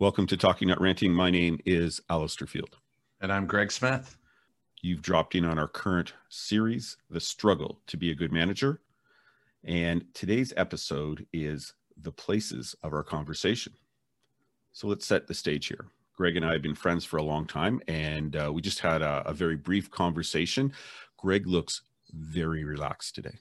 Welcome 0.00 0.28
to 0.28 0.36
Talking 0.36 0.68
Not 0.68 0.80
Ranting. 0.80 1.12
My 1.12 1.28
name 1.28 1.58
is 1.66 2.00
Alistair 2.08 2.46
Field. 2.46 2.76
And 3.20 3.32
I'm 3.32 3.48
Greg 3.48 3.72
Smith. 3.72 4.16
You've 4.80 5.02
dropped 5.02 5.34
in 5.34 5.44
on 5.44 5.58
our 5.58 5.66
current 5.66 6.12
series, 6.28 6.96
The 7.10 7.18
Struggle 7.18 7.80
to 7.88 7.96
Be 7.96 8.12
a 8.12 8.14
Good 8.14 8.30
Manager. 8.30 8.80
And 9.64 10.04
today's 10.14 10.52
episode 10.56 11.26
is 11.32 11.74
the 12.00 12.12
places 12.12 12.76
of 12.84 12.92
our 12.92 13.02
conversation. 13.02 13.72
So 14.70 14.86
let's 14.86 15.04
set 15.04 15.26
the 15.26 15.34
stage 15.34 15.66
here. 15.66 15.86
Greg 16.16 16.36
and 16.36 16.46
I 16.46 16.52
have 16.52 16.62
been 16.62 16.76
friends 16.76 17.04
for 17.04 17.16
a 17.16 17.24
long 17.24 17.44
time, 17.44 17.80
and 17.88 18.36
uh, 18.36 18.52
we 18.54 18.62
just 18.62 18.78
had 18.78 19.02
a, 19.02 19.24
a 19.26 19.34
very 19.34 19.56
brief 19.56 19.90
conversation. 19.90 20.72
Greg 21.16 21.48
looks 21.48 21.82
very 22.12 22.62
relaxed 22.62 23.16
today. 23.16 23.34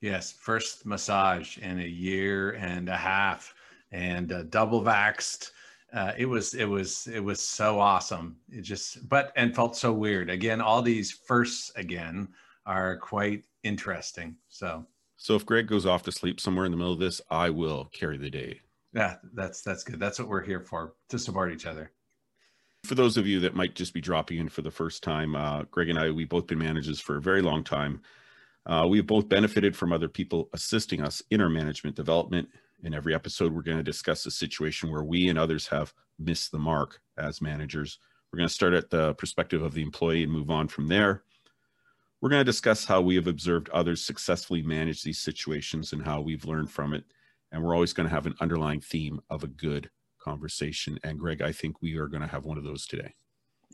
Yes, 0.00 0.32
first 0.32 0.84
massage 0.84 1.58
in 1.58 1.78
a 1.78 1.86
year 1.86 2.54
and 2.54 2.88
a 2.88 2.96
half, 2.96 3.54
and 3.92 4.32
uh, 4.32 4.42
double 4.42 4.82
vaxed. 4.82 5.52
Uh, 5.92 6.12
it 6.18 6.26
was 6.26 6.54
it 6.54 6.64
was 6.64 7.06
it 7.06 7.20
was 7.20 7.40
so 7.40 7.78
awesome. 7.78 8.36
It 8.50 8.62
just 8.62 9.08
but 9.08 9.32
and 9.36 9.54
felt 9.54 9.76
so 9.76 9.92
weird. 9.92 10.30
Again, 10.30 10.60
all 10.60 10.82
these 10.82 11.10
firsts 11.10 11.70
again 11.76 12.28
are 12.66 12.96
quite 12.96 13.44
interesting. 13.62 14.36
So 14.48 14.84
so 15.16 15.34
if 15.34 15.46
Greg 15.46 15.66
goes 15.66 15.86
off 15.86 16.02
to 16.04 16.12
sleep 16.12 16.40
somewhere 16.40 16.66
in 16.66 16.70
the 16.70 16.76
middle 16.76 16.92
of 16.92 16.98
this, 16.98 17.20
I 17.30 17.50
will 17.50 17.86
carry 17.92 18.18
the 18.18 18.30
day. 18.30 18.60
Yeah, 18.92 19.16
that's 19.34 19.62
that's 19.62 19.84
good. 19.84 20.00
That's 20.00 20.18
what 20.18 20.28
we're 20.28 20.44
here 20.44 20.60
for 20.60 20.94
to 21.08 21.18
support 21.18 21.52
each 21.52 21.66
other. 21.66 21.92
For 22.84 22.94
those 22.94 23.16
of 23.16 23.26
you 23.26 23.40
that 23.40 23.56
might 23.56 23.74
just 23.74 23.94
be 23.94 24.00
dropping 24.00 24.38
in 24.38 24.48
for 24.48 24.62
the 24.62 24.70
first 24.70 25.02
time, 25.02 25.34
uh, 25.34 25.64
Greg 25.70 25.88
and 25.88 25.98
I, 25.98 26.10
we've 26.10 26.28
both 26.28 26.46
been 26.46 26.58
managers 26.58 27.00
for 27.00 27.16
a 27.16 27.20
very 27.20 27.42
long 27.42 27.64
time. 27.64 28.00
Uh, 28.64 28.86
we've 28.88 29.06
both 29.06 29.28
benefited 29.28 29.76
from 29.76 29.92
other 29.92 30.08
people 30.08 30.48
assisting 30.52 31.02
us 31.02 31.22
in 31.30 31.40
our 31.40 31.48
management 31.48 31.96
development. 31.96 32.48
In 32.82 32.94
every 32.94 33.14
episode, 33.14 33.52
we're 33.52 33.62
going 33.62 33.78
to 33.78 33.82
discuss 33.82 34.26
a 34.26 34.30
situation 34.30 34.90
where 34.90 35.02
we 35.02 35.28
and 35.28 35.38
others 35.38 35.66
have 35.68 35.92
missed 36.18 36.52
the 36.52 36.58
mark 36.58 37.00
as 37.16 37.40
managers. 37.40 37.98
We're 38.30 38.38
going 38.38 38.48
to 38.48 38.54
start 38.54 38.74
at 38.74 38.90
the 38.90 39.14
perspective 39.14 39.62
of 39.62 39.74
the 39.74 39.82
employee 39.82 40.22
and 40.22 40.32
move 40.32 40.50
on 40.50 40.68
from 40.68 40.86
there. 40.86 41.22
We're 42.20 42.30
going 42.30 42.40
to 42.40 42.44
discuss 42.44 42.84
how 42.84 43.00
we 43.00 43.14
have 43.16 43.26
observed 43.26 43.68
others 43.70 44.04
successfully 44.04 44.62
manage 44.62 45.02
these 45.02 45.20
situations 45.20 45.92
and 45.92 46.04
how 46.04 46.20
we've 46.20 46.44
learned 46.44 46.70
from 46.70 46.94
it. 46.94 47.04
And 47.52 47.62
we're 47.62 47.74
always 47.74 47.92
going 47.92 48.08
to 48.08 48.14
have 48.14 48.26
an 48.26 48.34
underlying 48.40 48.80
theme 48.80 49.20
of 49.30 49.44
a 49.44 49.48
good 49.48 49.90
conversation. 50.18 50.98
And 51.02 51.18
Greg, 51.18 51.40
I 51.40 51.52
think 51.52 51.80
we 51.80 51.96
are 51.96 52.08
going 52.08 52.22
to 52.22 52.28
have 52.28 52.44
one 52.44 52.58
of 52.58 52.64
those 52.64 52.86
today. 52.86 53.14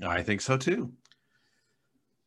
I 0.06 0.22
think 0.22 0.41
so 0.41 0.56
too. 0.56 0.92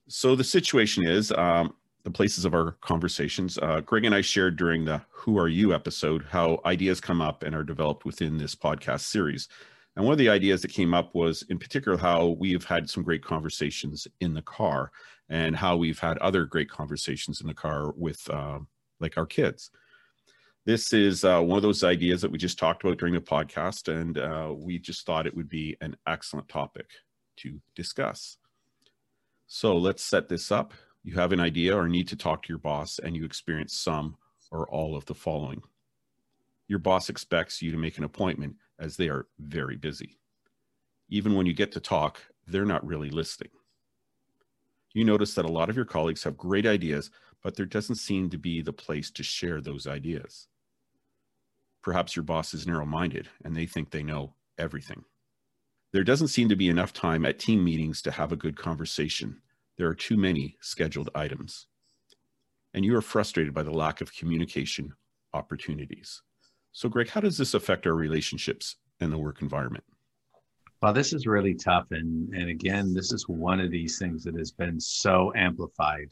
So 0.08 0.36
the 0.36 0.44
situation 0.44 1.08
is 1.08 1.32
um, 1.32 1.74
the 2.06 2.12
places 2.12 2.46
of 2.46 2.54
our 2.54 2.74
conversations. 2.82 3.58
Uh, 3.58 3.82
Greg 3.82 4.06
and 4.06 4.14
I 4.14 4.22
shared 4.22 4.58
during 4.58 4.86
the 4.86 5.02
Who 5.10 5.40
Are 5.40 5.48
You 5.48 5.74
episode 5.74 6.24
how 6.30 6.62
ideas 6.64 7.02
come 7.02 7.20
up 7.20 7.42
and 7.42 7.56
are 7.56 7.64
developed 7.64 8.06
within 8.06 8.38
this 8.38 8.56
podcast 8.56 9.02
series. 9.02 9.50
And 9.96 10.06
one 10.06 10.12
of 10.12 10.20
the 10.20 10.30
ideas 10.30 10.62
that 10.62 10.72
came 10.72 10.94
up 10.94 11.16
was, 11.16 11.42
in 11.50 11.58
particular, 11.58 11.98
how 11.98 12.28
we 12.28 12.52
have 12.54 12.64
had 12.64 12.88
some 12.88 13.02
great 13.02 13.24
conversations 13.24 14.08
in 14.20 14.36
the 14.36 14.44
car 14.44 14.92
and 15.30 15.56
how 15.56 15.78
we've 15.78 15.98
had 15.98 16.20
other 16.20 16.46
great 16.46 16.70
conversations 16.70 17.42
in 17.42 17.48
the 17.48 17.56
car 17.56 17.92
with 17.98 18.30
uh, 18.30 18.60
like 19.00 19.18
our 19.18 19.26
kids. 19.26 19.72
This 20.64 20.94
is 20.94 21.24
uh, 21.24 21.42
one 21.42 21.58
of 21.58 21.64
those 21.64 21.84
ideas 21.84 22.22
that 22.22 22.32
we 22.32 22.38
just 22.38 22.60
talked 22.60 22.84
about 22.84 23.00
during 23.00 23.16
the 23.16 23.20
podcast, 23.20 23.88
and 23.88 24.20
uh, 24.20 24.54
we 24.56 24.78
just 24.78 25.08
thought 25.08 25.26
it 25.26 25.36
would 25.36 25.50
be 25.50 25.76
an 25.82 25.96
excellent 26.08 26.50
topic 26.50 26.88
to 27.38 27.60
discuss. 27.76 28.38
So 29.48 29.76
let's 29.76 30.04
set 30.04 30.30
this 30.30 30.52
up. 30.52 30.74
You 31.06 31.16
have 31.16 31.32
an 31.32 31.40
idea 31.40 31.74
or 31.78 31.88
need 31.88 32.10
to 32.10 32.18
talk 32.18 32.44
to 32.44 32.50
your 32.50 32.60
boss, 32.60 33.00
and 33.00 33.16
you 33.16 33.24
experience 33.24 33.78
some 33.78 34.18
or 34.52 34.68
all 34.68 34.98
of 34.98 35.06
the 35.06 35.16
following. 35.16 35.62
Your 36.68 36.80
boss 36.80 37.10
expects 37.10 37.62
you 37.62 37.72
to 37.72 37.78
make 37.78 37.98
an 37.98 38.04
appointment 38.04 38.56
as 38.78 38.98
they 38.98 39.08
are 39.08 39.28
very 39.40 39.78
busy. 39.78 40.18
Even 41.08 41.36
when 41.36 41.46
you 41.46 41.54
get 41.54 41.72
to 41.72 41.80
talk, 41.80 42.20
they're 42.46 42.66
not 42.66 42.86
really 42.86 43.10
listening 43.10 43.52
you 44.96 45.04
notice 45.04 45.34
that 45.34 45.46
a 45.46 45.52
lot 45.52 45.70
of 45.70 45.76
your 45.76 45.86
colleagues 45.86 46.24
have 46.24 46.38
great 46.38 46.66
ideas, 46.66 47.12
but 47.44 47.56
there 47.56 47.66
doesn't 47.66 47.98
seem 47.98 48.30
to 48.30 48.38
be 48.38 48.62
the 48.62 48.74
place 48.74 49.12
to 49.12 49.24
share 49.24 49.60
those 49.60 49.86
ideas. 49.86 50.48
Perhaps 51.84 52.16
your 52.16 52.24
boss 52.24 52.54
is 52.54 52.66
narrow 52.66 52.86
minded 52.86 53.28
and 53.44 53.56
they 53.56 53.66
think 53.66 53.92
they 53.92 54.02
know 54.02 54.34
everything. 54.58 55.04
There 55.92 56.06
doesn't 56.06 56.30
seem 56.30 56.48
to 56.48 56.56
be 56.56 56.70
enough 56.70 56.94
time 56.94 57.26
at 57.26 57.40
team 57.40 57.64
meetings 57.64 58.02
to 58.04 58.12
have 58.12 58.32
a 58.32 58.38
good 58.38 58.56
conversation. 58.56 59.42
There 59.78 59.88
are 59.88 59.96
too 59.96 60.18
many 60.18 60.58
scheduled 60.62 61.10
items. 61.16 61.68
And 62.74 62.84
you 62.84 62.96
are 62.96 63.02
frustrated 63.02 63.54
by 63.54 63.64
the 63.64 63.72
lack 63.72 64.02
of 64.02 64.14
communication 64.14 64.94
opportunities. 65.34 66.22
So, 66.72 66.90
Greg, 66.90 67.10
how 67.10 67.22
does 67.22 67.38
this 67.38 67.54
affect 67.54 67.88
our 67.88 67.96
relationships 67.96 68.76
and 69.00 69.12
the 69.12 69.18
work 69.18 69.42
environment? 69.42 69.84
Well, 70.82 70.94
this 70.94 71.14
is 71.14 71.26
really 71.26 71.56
tough. 71.56 71.88
And, 71.92 72.34
and 72.34 72.50
again, 72.50 72.94
this 72.94 73.12
is 73.12 73.28
one 73.28 73.60
of 73.60 73.72
these 73.72 73.98
things 73.98 74.24
that 74.26 74.38
has 74.38 74.52
been 74.52 74.80
so 74.80 75.32
amplified 75.36 76.10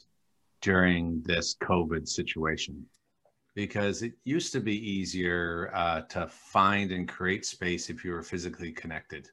during 0.62 1.22
this 1.24 1.56
COVID 1.62 2.08
situation 2.08 2.84
because 3.54 4.02
it 4.02 4.14
used 4.24 4.52
to 4.52 4.60
be 4.60 4.76
easier 4.76 5.70
uh, 5.74 6.00
to 6.02 6.26
find 6.26 6.90
and 6.90 7.06
create 7.06 7.44
space 7.44 7.88
if 7.88 8.04
you 8.04 8.10
were 8.10 8.22
physically 8.22 8.72
connected 8.72 9.28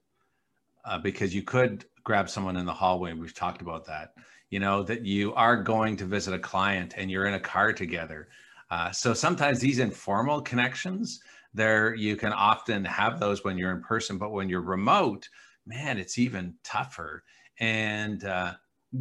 uh, 0.85 0.99
because 0.99 1.33
you 1.33 1.41
could 1.41 1.85
grab 2.03 2.29
someone 2.29 2.57
in 2.57 2.65
the 2.65 2.73
hallway. 2.73 3.13
We've 3.13 3.33
talked 3.33 3.61
about 3.61 3.85
that. 3.85 4.13
You 4.49 4.59
know, 4.59 4.83
that 4.83 5.05
you 5.05 5.33
are 5.35 5.61
going 5.61 5.95
to 5.97 6.05
visit 6.05 6.33
a 6.33 6.39
client 6.39 6.95
and 6.97 7.09
you're 7.09 7.27
in 7.27 7.35
a 7.35 7.39
car 7.39 7.71
together. 7.71 8.27
Uh, 8.69 8.91
so 8.91 9.13
sometimes 9.13 9.59
these 9.59 9.79
informal 9.79 10.41
connections 10.41 11.21
there 11.53 11.93
you 11.95 12.15
can 12.15 12.31
often 12.31 12.85
have 12.85 13.19
those 13.19 13.43
when 13.43 13.57
you're 13.57 13.75
in 13.75 13.81
person 13.81 14.17
but 14.17 14.31
when 14.31 14.49
you're 14.49 14.61
remote 14.61 15.27
man 15.65 15.97
it's 15.97 16.17
even 16.17 16.53
tougher 16.63 17.23
and 17.59 18.23
uh, 18.23 18.53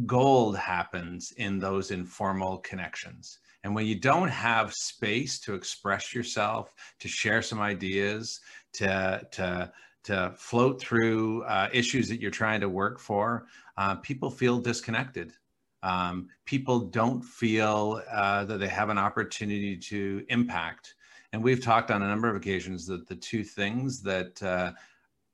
gold 0.05 0.57
happens 0.57 1.33
in 1.37 1.59
those 1.59 1.91
informal 1.91 2.57
connections 2.59 3.39
and 3.63 3.73
when 3.73 3.85
you 3.85 3.99
don't 3.99 4.29
have 4.29 4.73
space 4.73 5.39
to 5.39 5.53
express 5.53 6.13
yourself 6.13 6.73
to 6.99 7.07
share 7.07 7.41
some 7.41 7.59
ideas 7.59 8.39
to 8.73 9.21
to 9.31 9.71
to 10.03 10.33
float 10.35 10.79
through 10.81 11.43
uh, 11.43 11.69
issues 11.71 12.07
that 12.09 12.19
you're 12.19 12.31
trying 12.31 12.61
to 12.61 12.69
work 12.69 12.99
for 12.99 13.45
uh, 13.77 13.95
people 13.95 14.29
feel 14.29 14.59
disconnected 14.59 15.33
um, 15.83 16.27
people 16.45 16.79
don't 16.79 17.23
feel 17.23 18.01
uh, 18.11 18.45
that 18.45 18.59
they 18.59 18.67
have 18.67 18.89
an 18.89 18.97
opportunity 18.97 19.75
to 19.77 20.23
impact 20.29 20.95
and 21.33 21.41
we've 21.41 21.63
talked 21.63 21.91
on 21.91 22.01
a 22.01 22.07
number 22.07 22.27
of 22.27 22.35
occasions 22.35 22.85
that 22.87 23.07
the 23.07 23.15
two 23.15 23.43
things 23.43 24.01
that 24.01 24.41
uh, 24.43 24.71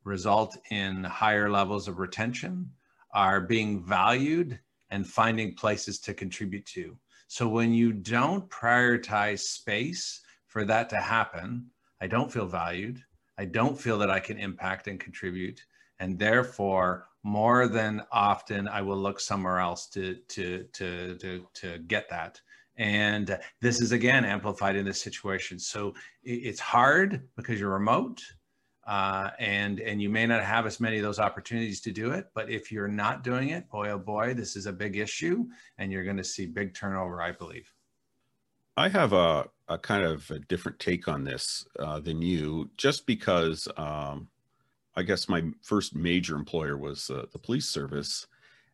result 0.03 0.57
in 0.71 1.03
higher 1.03 1.49
levels 1.49 1.87
of 1.87 1.99
retention 1.99 2.69
are 3.13 3.41
being 3.41 3.83
valued 3.83 4.59
and 4.89 5.05
finding 5.05 5.53
places 5.53 5.99
to 5.99 6.13
contribute 6.13 6.65
to. 6.65 6.97
So 7.27 7.47
when 7.47 7.73
you 7.73 7.91
don't 7.91 8.49
prioritize 8.49 9.39
space 9.39 10.21
for 10.45 10.63
that 10.65 10.89
to 10.89 10.97
happen, 10.97 11.65
I 11.99 12.07
don't 12.07 12.31
feel 12.31 12.45
valued. 12.45 13.03
I 13.37 13.45
don't 13.45 13.79
feel 13.79 13.97
that 13.99 14.09
I 14.09 14.19
can 14.19 14.37
impact 14.37 14.87
and 14.87 14.99
contribute. 14.99 15.63
And 15.99 16.17
therefore, 16.17 17.07
more 17.23 17.67
than 17.67 18.03
often, 18.11 18.67
I 18.67 18.81
will 18.81 18.97
look 18.97 19.19
somewhere 19.19 19.59
else 19.59 19.87
to, 19.89 20.15
to, 20.29 20.65
to, 20.73 21.17
to, 21.17 21.45
to 21.55 21.79
get 21.79 22.09
that 22.09 22.41
and 22.77 23.37
this 23.59 23.81
is 23.81 23.91
again 23.91 24.23
amplified 24.23 24.75
in 24.75 24.85
this 24.85 25.01
situation 25.01 25.59
so 25.59 25.93
it's 26.23 26.59
hard 26.59 27.27
because 27.35 27.59
you're 27.59 27.71
remote 27.71 28.21
uh, 28.85 29.31
and 29.39 29.79
and 29.79 30.01
you 30.01 30.09
may 30.09 30.25
not 30.25 30.43
have 30.43 30.65
as 30.65 30.79
many 30.79 30.97
of 30.97 31.03
those 31.03 31.19
opportunities 31.19 31.81
to 31.81 31.91
do 31.91 32.11
it 32.11 32.27
but 32.33 32.49
if 32.49 32.71
you're 32.71 32.87
not 32.87 33.23
doing 33.23 33.49
it 33.49 33.69
boy 33.69 33.89
oh 33.89 33.97
boy 33.97 34.33
this 34.33 34.55
is 34.55 34.65
a 34.65 34.73
big 34.73 34.95
issue 34.95 35.45
and 35.77 35.91
you're 35.91 36.03
going 36.03 36.17
to 36.17 36.23
see 36.23 36.45
big 36.45 36.73
turnover 36.73 37.21
i 37.21 37.31
believe 37.31 37.71
i 38.77 38.87
have 38.87 39.13
a, 39.13 39.45
a 39.67 39.77
kind 39.77 40.03
of 40.03 40.29
a 40.31 40.39
different 40.39 40.79
take 40.79 41.07
on 41.07 41.23
this 41.23 41.65
uh, 41.79 41.99
than 41.99 42.21
you 42.21 42.69
just 42.77 43.05
because 43.05 43.67
um, 43.77 44.27
i 44.95 45.03
guess 45.03 45.27
my 45.27 45.43
first 45.61 45.95
major 45.95 46.35
employer 46.35 46.77
was 46.77 47.09
uh, 47.09 47.25
the 47.33 47.39
police 47.39 47.67
service 47.67 48.27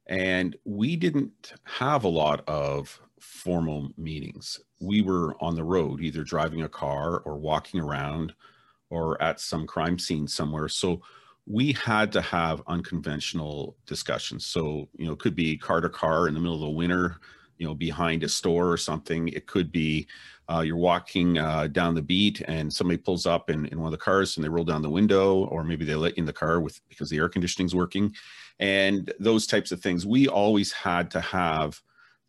and 0.08 0.56
we 0.66 0.96
didn't 0.96 1.54
have 1.64 2.04
a 2.04 2.10
lot 2.10 2.48
of 2.48 3.00
formal 3.20 3.90
meetings. 3.98 4.60
We 4.82 5.02
were 5.02 5.36
on 5.42 5.56
the 5.56 5.64
road, 5.64 6.02
either 6.02 6.24
driving 6.24 6.64
a 6.64 6.70
car 6.70 7.20
or 7.20 7.38
walking 7.38 7.80
around 7.80 8.34
or 8.90 9.22
at 9.22 9.40
some 9.40 9.66
crime 9.66 9.98
scene 9.98 10.28
somewhere. 10.28 10.68
So 10.68 11.02
we 11.46 11.74
had 11.74 12.12
to 12.14 12.22
have 12.22 12.62
unconventional 12.68 13.76
discussions. 13.86 14.46
So, 14.46 14.90
you 14.98 15.06
know, 15.06 15.14
it 15.14 15.20
could 15.20 15.36
be 15.36 15.58
car 15.58 15.82
to 15.82 15.90
car 15.90 16.28
in 16.28 16.34
the 16.34 16.40
middle 16.40 16.56
of 16.56 16.62
the 16.62 16.70
winter, 16.70 17.18
you 17.64 17.70
know, 17.70 17.74
behind 17.74 18.24
a 18.24 18.28
store 18.28 18.70
or 18.70 18.76
something. 18.76 19.30
It 19.30 19.48
could 19.48 19.72
be 19.72 20.06
uh, 20.52 20.60
you're 20.60 20.76
walking 20.76 21.38
uh, 21.38 21.68
down 21.68 21.96
the 21.96 22.02
beat 22.02 22.42
and 22.42 22.72
somebody 22.72 22.98
pulls 22.98 23.26
up 23.26 23.50
in, 23.50 23.68
in 23.68 23.80
one 23.80 23.88
of 23.88 23.98
the 23.98 24.04
cars 24.04 24.36
and 24.36 24.44
they 24.44 24.50
roll 24.50 24.66
down 24.66 24.82
the 24.82 24.90
window, 24.90 25.46
or 25.46 25.64
maybe 25.64 25.86
they 25.86 25.96
let 25.96 26.18
you 26.18 26.22
in 26.22 26.26
the 26.26 26.34
car 26.34 26.60
with 26.60 26.82
because 26.90 27.10
the 27.10 27.16
air 27.16 27.30
conditioning's 27.30 27.74
working, 27.74 28.14
and 28.60 29.14
those 29.18 29.48
types 29.48 29.72
of 29.72 29.80
things. 29.80 30.06
We 30.06 30.28
always 30.28 30.74
had 30.74 31.10
to 31.12 31.22
have 31.22 31.82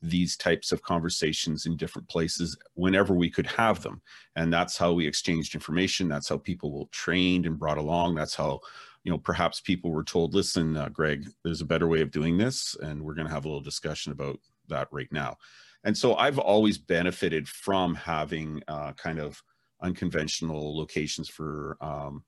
these 0.02 0.36
types 0.36 0.70
of 0.70 0.82
conversations 0.82 1.66
in 1.66 1.76
different 1.76 2.08
places 2.08 2.56
whenever 2.74 3.14
we 3.14 3.28
could 3.28 3.46
have 3.46 3.82
them. 3.82 4.02
And 4.36 4.52
that's 4.52 4.76
how 4.76 4.92
we 4.92 5.04
exchanged 5.04 5.56
information. 5.56 6.06
That's 6.06 6.28
how 6.28 6.38
people 6.38 6.70
were 6.70 6.84
trained 6.92 7.44
and 7.44 7.58
brought 7.58 7.78
along. 7.78 8.14
That's 8.14 8.36
how 8.36 8.60
you 9.02 9.10
know 9.10 9.18
perhaps 9.18 9.60
people 9.60 9.90
were 9.90 10.04
told 10.04 10.32
listen 10.32 10.76
uh, 10.76 10.88
greg 10.88 11.28
there's 11.44 11.60
a 11.60 11.66
better 11.66 11.86
way 11.86 12.00
of 12.00 12.10
doing 12.10 12.38
this 12.38 12.74
and 12.82 13.02
we're 13.02 13.12
going 13.14 13.26
to 13.26 13.32
have 13.32 13.44
a 13.44 13.48
little 13.48 13.60
discussion 13.60 14.12
about 14.12 14.38
that 14.68 14.88
right 14.90 15.10
now. 15.12 15.36
And 15.84 15.96
so 15.96 16.16
i've 16.16 16.38
always 16.38 16.78
benefited 16.78 17.48
from 17.48 17.94
having 17.94 18.62
uh, 18.68 18.92
kind 18.92 19.20
of 19.20 19.42
unconventional 19.82 20.76
locations 20.76 21.28
for 21.28 21.76
um, 21.80 22.24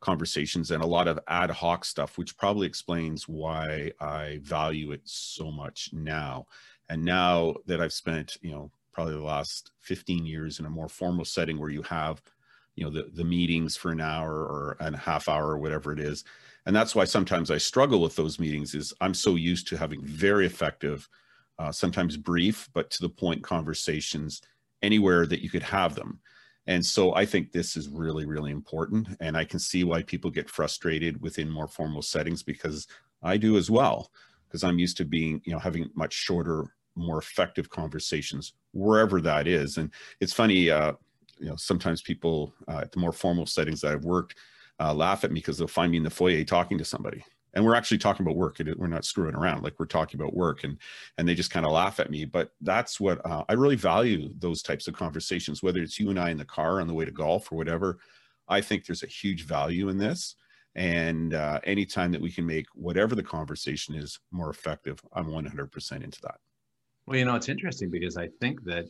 conversations 0.00 0.72
and 0.72 0.82
a 0.82 0.86
lot 0.86 1.06
of 1.06 1.20
ad 1.28 1.48
hoc 1.48 1.84
stuff 1.84 2.18
which 2.18 2.36
probably 2.36 2.66
explains 2.66 3.28
why 3.28 3.92
i 4.00 4.38
value 4.42 4.90
it 4.90 5.00
so 5.04 5.50
much 5.50 5.90
now. 5.92 6.46
And 6.88 7.04
now 7.04 7.54
that 7.66 7.80
i've 7.80 7.92
spent 7.92 8.36
you 8.42 8.50
know 8.50 8.70
probably 8.92 9.14
the 9.14 9.22
last 9.22 9.70
15 9.80 10.26
years 10.26 10.58
in 10.58 10.66
a 10.66 10.70
more 10.70 10.88
formal 10.88 11.24
setting 11.24 11.58
where 11.58 11.70
you 11.70 11.82
have 11.82 12.20
you 12.74 12.84
know 12.84 12.90
the, 12.90 13.10
the 13.14 13.24
meetings 13.24 13.76
for 13.76 13.92
an 13.92 14.00
hour 14.00 14.32
or 14.32 14.76
a 14.80 14.96
half 14.96 15.28
hour 15.28 15.48
or 15.48 15.58
whatever 15.58 15.92
it 15.92 16.00
is. 16.00 16.24
And 16.64 16.74
that's 16.74 16.94
why 16.94 17.04
sometimes 17.04 17.50
i 17.50 17.58
struggle 17.58 18.00
with 18.00 18.16
those 18.16 18.38
meetings 18.38 18.74
is 18.74 18.92
i'm 19.00 19.14
so 19.14 19.36
used 19.36 19.68
to 19.68 19.76
having 19.76 20.04
very 20.04 20.46
effective 20.46 21.08
uh, 21.62 21.72
sometimes 21.72 22.16
brief 22.16 22.68
but 22.74 22.90
to 22.90 23.02
the 23.02 23.08
point 23.08 23.42
conversations 23.42 24.42
anywhere 24.82 25.26
that 25.26 25.42
you 25.42 25.50
could 25.50 25.62
have 25.62 25.94
them. 25.94 26.18
And 26.66 26.84
so 26.84 27.14
i 27.14 27.24
think 27.26 27.50
this 27.50 27.76
is 27.76 27.88
really 27.88 28.24
really 28.24 28.52
important 28.52 29.08
and 29.20 29.36
i 29.36 29.44
can 29.44 29.58
see 29.58 29.82
why 29.82 30.02
people 30.02 30.30
get 30.30 30.48
frustrated 30.48 31.20
within 31.20 31.50
more 31.50 31.66
formal 31.66 32.02
settings 32.02 32.44
because 32.44 32.86
i 33.20 33.36
do 33.36 33.56
as 33.56 33.68
well 33.68 34.12
because 34.46 34.62
i'm 34.62 34.78
used 34.78 34.96
to 34.98 35.04
being 35.04 35.42
you 35.44 35.52
know 35.52 35.58
having 35.58 35.90
much 35.96 36.12
shorter 36.12 36.72
more 36.94 37.18
effective 37.18 37.70
conversations 37.70 38.54
wherever 38.72 39.20
that 39.20 39.46
is. 39.46 39.78
And 39.78 39.90
it's 40.20 40.32
funny 40.32 40.70
uh, 40.70 40.92
you 41.38 41.48
know 41.48 41.56
sometimes 41.56 42.02
people 42.02 42.54
uh, 42.68 42.80
at 42.82 42.92
the 42.92 43.00
more 43.00 43.12
formal 43.12 43.46
settings 43.46 43.80
that 43.80 43.92
I've 43.92 44.04
worked 44.04 44.36
uh, 44.80 44.94
laugh 44.94 45.24
at 45.24 45.30
me 45.30 45.40
because 45.40 45.58
they'll 45.58 45.68
find 45.68 45.90
me 45.90 45.98
in 45.98 46.04
the 46.04 46.10
foyer 46.10 46.44
talking 46.44 46.78
to 46.78 46.84
somebody 46.84 47.24
and 47.54 47.64
we're 47.64 47.74
actually 47.74 47.98
talking 47.98 48.24
about 48.24 48.36
work 48.36 48.60
we're 48.76 48.86
not 48.86 49.04
screwing 49.04 49.34
around 49.34 49.62
like 49.62 49.74
we're 49.78 49.86
talking 49.86 50.20
about 50.20 50.34
work 50.34 50.64
and 50.64 50.78
and 51.18 51.28
they 51.28 51.34
just 51.34 51.50
kind 51.50 51.66
of 51.66 51.72
laugh 51.72 52.00
at 52.00 52.10
me. 52.10 52.24
But 52.24 52.50
that's 52.60 53.00
what 53.00 53.24
uh, 53.24 53.44
i 53.48 53.52
really 53.52 53.76
value 53.76 54.30
those 54.38 54.62
types 54.62 54.88
of 54.88 54.94
conversations 54.94 55.62
whether 55.62 55.80
it's 55.80 55.98
you 55.98 56.10
and 56.10 56.18
i 56.18 56.30
in 56.30 56.38
the 56.38 56.44
car 56.44 56.80
on 56.80 56.86
the 56.86 56.94
way 56.94 57.04
to 57.04 57.10
golf 57.10 57.50
or 57.52 57.56
whatever 57.56 57.98
i 58.48 58.60
think 58.60 58.86
there's 58.86 59.02
a 59.02 59.06
huge 59.06 59.44
value 59.46 59.88
in 59.88 59.98
this. 59.98 60.36
And 60.74 61.34
uh, 61.34 61.60
anytime 61.64 62.12
that 62.12 62.20
we 62.22 62.32
can 62.32 62.46
make 62.46 62.64
whatever 62.74 63.14
the 63.14 63.22
conversation 63.22 63.94
is 63.94 64.18
more 64.30 64.50
effective 64.50 65.00
i'm 65.12 65.26
100% 65.26 66.04
into 66.04 66.20
that. 66.22 66.36
Well 67.06 67.18
you 67.18 67.24
know 67.24 67.34
it's 67.34 67.48
interesting 67.48 67.90
because 67.90 68.16
i 68.16 68.28
think 68.40 68.64
that 68.64 68.86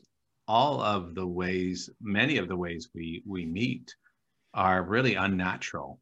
all 0.49 0.81
of 0.81 1.15
the 1.15 1.26
ways, 1.26 1.88
many 2.00 2.37
of 2.37 2.49
the 2.49 2.56
ways 2.56 2.91
we 2.94 3.23
we 3.26 3.47
meet 3.47 3.94
are 4.55 4.82
really 4.82 5.15
unnatural 5.15 5.99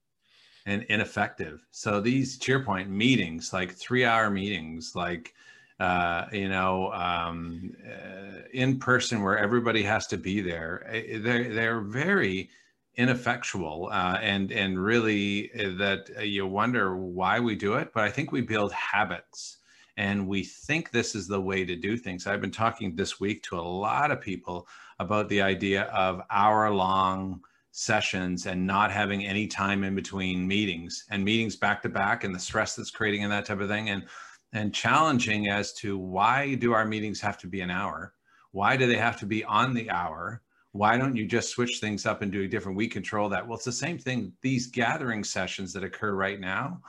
and 0.67 0.83
ineffective. 0.85 1.67
So 1.71 2.01
these, 2.01 2.39
to 2.39 2.53
your 2.53 2.65
point, 2.65 2.91
meetings, 2.91 3.53
like 3.53 3.73
three-hour 3.73 4.31
meetings, 4.31 4.93
like 4.95 5.35
uh, 5.81 6.27
you 6.31 6.49
know, 6.49 6.93
um, 6.93 7.73
uh, 7.87 8.43
in 8.53 8.79
person 8.79 9.23
where 9.23 9.39
everybody 9.39 9.83
has 9.83 10.07
to 10.09 10.19
be 10.19 10.43
there, 10.43 10.87
eh, 10.91 11.19
they're 11.19 11.55
they're 11.55 11.81
very 11.81 12.51
ineffectual 12.97 13.89
uh, 13.91 14.19
and 14.21 14.53
and 14.53 14.79
really 14.79 15.51
eh, 15.55 15.71
that 15.79 16.27
you 16.27 16.47
wonder 16.47 16.97
why 16.97 17.41
we 17.41 17.55
do 17.55 17.75
it. 17.75 17.93
But 17.95 18.05
I 18.05 18.11
think 18.11 18.31
we 18.31 18.43
build 18.43 18.73
habits 18.73 19.56
and 19.97 20.29
we 20.29 20.45
think 20.45 20.91
this 20.91 21.15
is 21.15 21.27
the 21.27 21.41
way 21.41 21.65
to 21.65 21.77
do 21.77 21.97
things. 21.97 22.27
I've 22.27 22.41
been 22.43 22.51
talking 22.51 22.95
this 22.95 23.19
week 23.19 23.43
to 23.45 23.59
a 23.59 23.61
lot 23.61 24.11
of 24.11 24.21
people 24.21 24.69
about 24.99 25.31
the 25.31 25.41
idea 25.41 25.85
of 25.85 26.21
hour 26.31 26.71
long 26.71 27.41
sessions 27.72 28.46
and 28.46 28.67
not 28.67 28.90
having 28.90 29.25
any 29.25 29.46
time 29.46 29.84
in 29.84 29.94
between 29.94 30.46
meetings 30.46 31.05
and 31.11 31.25
meetings 31.25 31.56
back 31.56 31.82
to 31.82 31.88
back 31.88 32.25
and 32.25 32.34
the 32.34 32.38
stress 32.38 32.75
that's 32.75 32.90
creating 32.90 33.22
and 33.22 33.32
that 33.32 33.44
type 33.44 33.61
of 33.61 33.69
thing 33.69 33.90
and 33.90 34.05
and 34.52 34.75
challenging 34.75 35.49
as 35.49 35.72
to 35.72 35.96
why 35.96 36.55
do 36.56 36.72
our 36.72 36.84
meetings 36.84 37.20
have 37.20 37.38
to 37.38 37.46
be 37.46 37.61
an 37.61 37.70
hour? 37.70 38.14
Why 38.50 38.76
do 38.76 38.88
they 38.88 38.96
have 38.96 39.17
to 39.20 39.26
be 39.26 39.44
on 39.44 39.75
the 39.75 39.88
hour? 39.90 40.43
Why 40.72 40.96
don't 40.96 41.14
you 41.14 41.25
just 41.25 41.50
switch 41.50 41.78
things 41.81 42.05
up 42.05 42.22
and 42.22 42.32
do 42.32 42.43
a 42.43 42.49
different 42.49 42.76
we 42.76 42.88
control 42.88 43.28
that 43.28 43.46
well 43.46 43.56
it's 43.56 43.64
the 43.64 43.72
same 43.72 43.99
thing 43.99 44.32
these 44.43 44.67
gathering 44.67 45.22
sessions 45.25 45.72
that 45.72 45.84
occur 45.84 46.14
right 46.14 46.40
now 46.40 46.81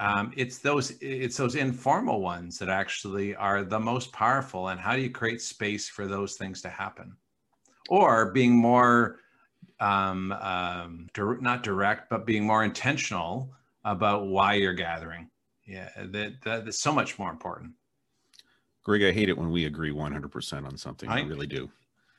um, 0.00 0.32
it's 0.36 0.58
those 0.58 0.92
it's 1.00 1.36
those 1.36 1.56
informal 1.56 2.20
ones 2.20 2.58
that 2.58 2.68
actually 2.68 3.34
are 3.34 3.64
the 3.64 3.80
most 3.80 4.12
powerful 4.12 4.68
and 4.68 4.78
how 4.80 4.94
do 4.94 5.02
you 5.02 5.10
create 5.10 5.42
space 5.42 5.88
for 5.88 6.06
those 6.06 6.36
things 6.36 6.62
to 6.62 6.68
happen? 6.68 7.16
Or 7.88 8.30
being 8.32 8.52
more 8.52 9.20
um, 9.80 10.32
um, 10.32 11.08
not 11.40 11.62
direct 11.62 12.10
but 12.10 12.26
being 12.26 12.44
more 12.44 12.64
intentional 12.64 13.52
about 13.84 14.26
why 14.26 14.54
you're 14.54 14.74
gathering. 14.74 15.30
Yeah 15.66 15.90
that, 15.96 16.40
that 16.44 16.64
that's 16.64 16.80
so 16.80 16.92
much 16.92 17.18
more 17.18 17.30
important. 17.30 17.72
Greg 18.84 19.02
i 19.02 19.12
hate 19.12 19.28
it 19.28 19.36
when 19.36 19.50
we 19.50 19.66
agree 19.66 19.92
100% 19.92 20.66
on 20.66 20.76
something. 20.76 21.08
I, 21.08 21.20
I 21.20 21.22
really 21.22 21.46
do. 21.46 21.70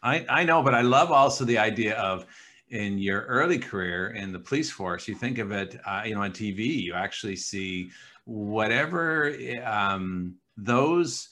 I, 0.02 0.26
I 0.30 0.44
know 0.44 0.62
but 0.64 0.74
i 0.74 0.82
love 0.82 1.12
also 1.12 1.44
the 1.44 1.58
idea 1.58 1.96
of 1.96 2.26
in 2.70 3.00
your 3.00 3.22
early 3.22 3.58
career 3.58 4.12
in 4.12 4.32
the 4.32 4.40
police 4.40 4.70
force, 4.70 5.08
you 5.08 5.16
think 5.16 5.38
of 5.38 5.52
it, 5.52 5.80
uh, 5.86 6.04
you 6.06 6.16
know, 6.16 6.22
on 6.22 6.32
TV, 6.32 6.82
you 6.82 6.94
actually 6.94 7.36
see 7.36 7.90
whatever 8.26 9.36
um, 9.66 10.36
those 10.56 11.30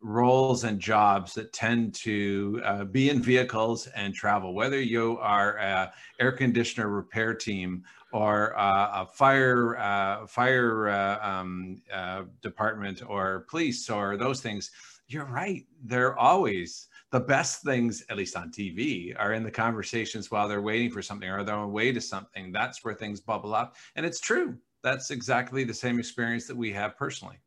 roles 0.00 0.64
and 0.64 0.80
jobs 0.80 1.34
that 1.34 1.52
tend 1.52 1.94
to 1.94 2.60
uh, 2.64 2.84
be 2.84 3.10
in 3.10 3.22
vehicles 3.22 3.86
and 3.88 4.14
travel, 4.14 4.54
whether 4.54 4.80
you 4.80 5.18
are 5.20 5.56
a 5.58 5.92
air 6.18 6.32
conditioner 6.32 6.88
repair 6.88 7.34
team 7.34 7.84
or 8.12 8.58
uh, 8.58 9.02
a 9.02 9.06
fire 9.06 9.78
uh, 9.78 10.26
fire 10.26 10.88
uh, 10.88 11.18
um, 11.26 11.80
uh, 11.92 12.22
department 12.40 13.02
or 13.06 13.46
police 13.48 13.88
or 13.88 14.16
those 14.16 14.40
things, 14.40 14.70
you're 15.08 15.26
right. 15.26 15.66
They're 15.84 16.18
always 16.18 16.88
the 17.10 17.20
best 17.20 17.62
things, 17.62 18.04
at 18.08 18.16
least 18.16 18.36
on 18.36 18.50
TV, 18.50 19.14
are 19.18 19.32
in 19.32 19.42
the 19.42 19.50
conversations 19.50 20.30
while 20.30 20.48
they're 20.48 20.62
waiting 20.62 20.90
for 20.90 21.02
something 21.02 21.28
or 21.28 21.42
they're 21.44 21.54
on 21.54 21.68
the 21.68 21.72
way 21.72 21.92
to 21.92 22.00
something. 22.00 22.52
That's 22.52 22.84
where 22.84 22.94
things 22.94 23.20
bubble 23.20 23.54
up. 23.54 23.76
And 23.96 24.06
it's 24.06 24.20
true. 24.20 24.56
That's 24.82 25.10
exactly 25.10 25.64
the 25.64 25.74
same 25.74 25.98
experience 25.98 26.46
that 26.46 26.56
we 26.56 26.72
have 26.72 26.96
personally. 26.96 27.38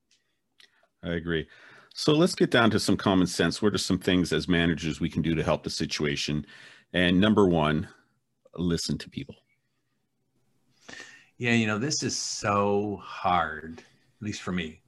I 1.03 1.13
agree. 1.13 1.47
So 1.93 2.13
let's 2.13 2.33
get 2.33 2.49
down 2.49 2.71
to 2.71 2.79
some 2.79 2.97
common 2.97 3.27
sense. 3.27 3.61
What 3.61 3.75
are 3.75 3.77
some 3.77 3.99
things 3.99 4.33
as 4.33 4.47
managers 4.47 4.99
we 4.99 5.09
can 5.09 5.21
do 5.21 5.35
to 5.35 5.43
help 5.43 5.63
the 5.63 5.69
situation? 5.69 6.45
And 6.93 7.21
number 7.21 7.47
one, 7.47 7.87
listen 8.55 8.97
to 8.97 9.09
people. 9.09 9.35
Yeah, 11.37 11.53
you 11.53 11.67
know, 11.67 11.77
this 11.77 12.01
is 12.01 12.17
so 12.17 12.99
hard, 13.03 13.79
at 13.79 14.25
least 14.25 14.41
for 14.41 14.51
me. 14.51 14.81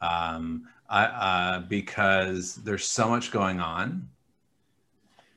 Um, 0.00 0.68
uh, 0.88 1.60
because 1.60 2.54
there's 2.56 2.88
so 2.88 3.08
much 3.08 3.32
going 3.32 3.60
on 3.60 4.08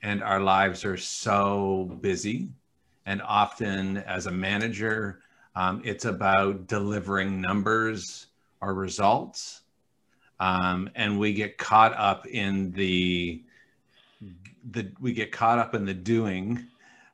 and 0.03 0.23
our 0.23 0.39
lives 0.39 0.85
are 0.85 0.97
so 0.97 1.97
busy. 2.01 2.49
And 3.05 3.21
often, 3.23 3.97
as 3.97 4.27
a 4.27 4.31
manager, 4.31 5.21
um, 5.55 5.81
it's 5.83 6.05
about 6.05 6.67
delivering 6.67 7.41
numbers 7.41 8.27
or 8.61 8.75
results. 8.75 9.60
Um, 10.41 10.89
and 10.95 11.19
we 11.19 11.33
get 11.33 11.57
caught 11.57 11.93
up 11.93 12.25
in 12.27 12.71
the, 12.71 13.43
the 14.71 14.91
we 14.99 15.13
get 15.13 15.31
caught 15.31 15.59
up 15.59 15.75
in 15.75 15.85
the 15.85 15.93
doing 15.93 16.67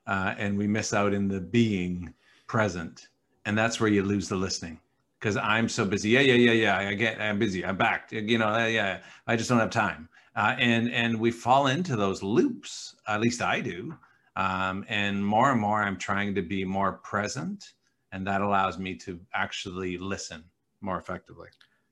uh, 0.08 0.34
and 0.38 0.58
we 0.58 0.66
miss 0.66 0.94
out 0.94 1.14
in 1.14 1.28
the 1.28 1.42
being 1.42 2.14
present 2.48 3.08
and 3.48 3.58
that's 3.58 3.80
where 3.80 3.90
you 3.90 4.04
lose 4.04 4.28
the 4.28 4.36
listening 4.36 4.78
because 5.20 5.38
I'm 5.38 5.70
so 5.70 5.86
busy. 5.86 6.10
Yeah, 6.10 6.20
yeah, 6.20 6.36
yeah, 6.36 6.52
yeah. 6.52 6.90
I 6.90 6.94
get, 6.94 7.20
I'm 7.20 7.40
busy. 7.40 7.66
I'm 7.66 7.78
back. 7.78 8.12
You 8.12 8.38
know, 8.38 8.66
yeah. 8.68 9.00
I 9.26 9.38
just 9.38 9.50
don't 9.50 9.60
have 9.60 9.70
time. 9.70 10.10
Uh, 10.36 10.56
and 10.60 10.92
and 10.92 11.20
we 11.20 11.32
fall 11.32 11.68
into 11.68 11.96
those 11.96 12.22
loops. 12.22 12.96
At 13.08 13.22
least 13.22 13.42
I 13.42 13.62
do. 13.62 13.96
Um, 14.36 14.86
and 14.90 15.26
more 15.26 15.52
and 15.52 15.60
more, 15.60 15.82
I'm 15.82 15.98
trying 15.98 16.36
to 16.36 16.44
be 16.44 16.64
more 16.64 16.94
present, 16.94 17.74
and 18.12 18.28
that 18.28 18.42
allows 18.42 18.78
me 18.78 18.96
to 18.98 19.20
actually 19.34 19.98
listen 19.98 20.44
more 20.82 21.00
effectively. 21.00 21.48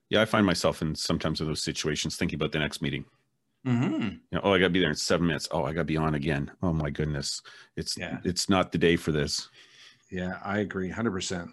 Yeah, 0.10 0.22
I 0.22 0.26
find 0.26 0.46
myself 0.46 0.82
in 0.82 0.96
sometimes 0.96 1.42
in 1.42 1.48
those 1.48 1.64
situations 1.64 2.16
thinking 2.16 2.38
about 2.38 2.52
the 2.52 2.60
next 2.60 2.82
meeting. 2.82 3.06
Mm-hmm. 3.66 4.02
You 4.04 4.20
know, 4.32 4.42
oh, 4.44 4.54
I 4.54 4.60
got 4.60 4.66
to 4.66 4.70
be 4.70 4.80
there 4.80 4.90
in 4.90 4.96
seven 4.96 5.28
minutes. 5.28 5.48
Oh, 5.52 5.64
I 5.64 5.74
got 5.74 5.82
to 5.82 5.86
be 5.86 5.98
on 5.98 6.16
again. 6.16 6.52
Oh 6.62 6.72
my 6.72 6.92
goodness, 6.92 7.42
it's 7.76 7.98
yeah. 7.98 8.20
it's 8.24 8.48
not 8.48 8.72
the 8.72 8.78
day 8.78 8.96
for 8.96 9.12
this. 9.12 9.50
Yeah, 10.12 10.38
I 10.44 10.60
agree, 10.60 10.90
hundred 10.90 11.12
percent. 11.12 11.50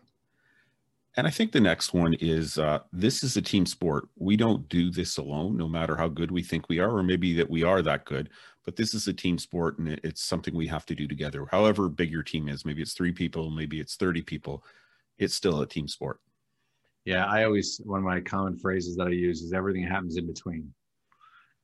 And 1.16 1.26
I 1.26 1.30
think 1.30 1.52
the 1.52 1.60
next 1.60 1.92
one 1.92 2.14
is 2.14 2.58
uh, 2.58 2.80
this 2.92 3.22
is 3.22 3.36
a 3.36 3.42
team 3.42 3.66
sport. 3.66 4.08
We 4.16 4.36
don't 4.36 4.68
do 4.68 4.90
this 4.90 5.18
alone, 5.18 5.56
no 5.56 5.68
matter 5.68 5.96
how 5.96 6.08
good 6.08 6.30
we 6.30 6.42
think 6.42 6.68
we 6.68 6.78
are, 6.78 6.90
or 6.90 7.02
maybe 7.02 7.34
that 7.34 7.50
we 7.50 7.62
are 7.62 7.82
that 7.82 8.06
good. 8.06 8.30
But 8.64 8.76
this 8.76 8.94
is 8.94 9.08
a 9.08 9.12
team 9.12 9.38
sport 9.38 9.78
and 9.78 9.88
it's 10.04 10.22
something 10.22 10.54
we 10.54 10.68
have 10.68 10.86
to 10.86 10.94
do 10.94 11.06
together. 11.06 11.46
However 11.50 11.88
big 11.88 12.10
your 12.10 12.22
team 12.22 12.48
is, 12.48 12.64
maybe 12.64 12.80
it's 12.80 12.94
three 12.94 13.12
people, 13.12 13.50
maybe 13.50 13.80
it's 13.80 13.96
30 13.96 14.22
people, 14.22 14.64
it's 15.18 15.34
still 15.34 15.60
a 15.60 15.66
team 15.66 15.88
sport. 15.88 16.20
Yeah, 17.04 17.26
I 17.26 17.44
always, 17.44 17.80
one 17.84 17.98
of 17.98 18.04
my 18.04 18.20
common 18.20 18.56
phrases 18.58 18.96
that 18.96 19.08
I 19.08 19.10
use 19.10 19.42
is 19.42 19.52
everything 19.52 19.82
happens 19.82 20.16
in 20.16 20.26
between. 20.26 20.72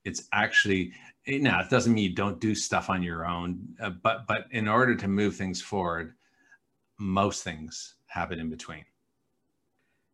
It's 0.04 0.28
actually, 0.32 0.92
now 1.26 1.60
it 1.60 1.70
doesn't 1.70 1.94
mean 1.94 2.10
you 2.10 2.14
don't 2.14 2.40
do 2.40 2.54
stuff 2.54 2.90
on 2.90 3.02
your 3.02 3.26
own, 3.26 3.60
uh, 3.80 3.90
but 3.90 4.26
but 4.26 4.46
in 4.50 4.66
order 4.66 4.96
to 4.96 5.08
move 5.08 5.36
things 5.36 5.60
forward, 5.60 6.14
most 6.98 7.44
things 7.44 7.96
happen 8.06 8.40
in 8.40 8.50
between. 8.50 8.84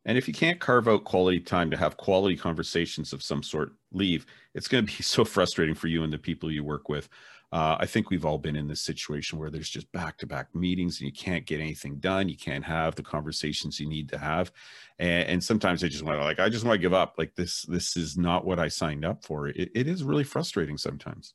And 0.07 0.19
if 0.19 0.29
you 0.29 0.35
can't 0.35 0.61
carve 0.61 0.89
out 0.89 1.05
quality 1.05 1.41
time 1.41 1.71
to 1.71 1.77
have 1.77 1.97
quality 1.97 2.37
conversations 2.37 3.13
of 3.13 3.23
some 3.23 3.43
sort, 3.43 3.73
leave. 3.93 4.27
It's 4.55 4.69
going 4.69 4.87
to 4.87 4.97
be 4.97 5.03
so 5.03 5.25
frustrating 5.25 5.75
for 5.75 5.89
you 5.89 6.03
and 6.05 6.13
the 6.13 6.19
people 6.19 6.51
you 6.51 6.65
work 6.65 6.89
with. 6.89 7.09
Uh, 7.53 7.77
I 7.79 7.87
think 7.87 8.11
we've 8.11 8.25
all 8.25 8.39
been 8.39 8.57
in 8.57 8.67
this 8.67 8.81
situation 8.81 9.39
where 9.39 9.49
there's 9.49 9.69
just 9.69 9.91
back 9.93 10.19
to 10.19 10.27
back 10.27 10.53
meetings 10.57 11.01
and 11.01 11.07
you 11.07 11.13
can't 11.13 11.47
get 11.47 11.61
anything 11.61 11.97
done. 11.99 12.29
You 12.29 12.37
can't 12.37 12.65
have 12.65 12.97
the 12.97 13.03
conversations 13.05 13.79
you 13.79 13.89
need 13.89 14.09
to 14.09 14.19
have. 14.19 14.51
And, 14.99 15.29
and 15.29 15.45
sometimes 15.45 15.85
I 15.85 15.89
just 15.89 16.03
want 16.03 16.19
to 16.19 16.25
like, 16.25 16.41
I 16.41 16.49
just 16.49 16.65
want 16.65 16.75
to 16.75 16.83
give 16.83 16.95
up. 16.95 17.15
Like 17.17 17.37
this, 17.37 17.63
this 17.63 17.97
is 17.97 18.19
not 18.19 18.45
what 18.45 18.59
I 18.59 18.67
signed 18.67 19.05
up 19.05 19.25
for. 19.25 19.49
It, 19.49 19.71
it 19.73 19.87
is 19.87 20.03
really 20.03 20.25
frustrating 20.25 20.77
sometimes. 20.77 21.35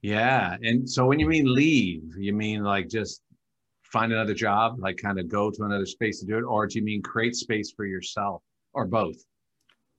Yeah. 0.00 0.56
And 0.62 0.88
so 0.88 1.06
when 1.06 1.18
you 1.18 1.26
mean 1.26 1.52
leave, 1.52 2.16
you 2.16 2.32
mean 2.32 2.62
like 2.62 2.88
just 2.88 3.22
find 3.92 4.12
another 4.12 4.34
job, 4.34 4.78
like 4.78 4.96
kind 4.96 5.18
of 5.18 5.28
go 5.28 5.50
to 5.50 5.64
another 5.64 5.86
space 5.86 6.20
to 6.20 6.26
do 6.26 6.38
it? 6.38 6.42
Or 6.44 6.66
do 6.66 6.78
you 6.78 6.84
mean 6.84 7.02
create 7.02 7.34
space 7.34 7.70
for 7.70 7.84
yourself 7.84 8.42
or 8.72 8.86
both? 8.86 9.24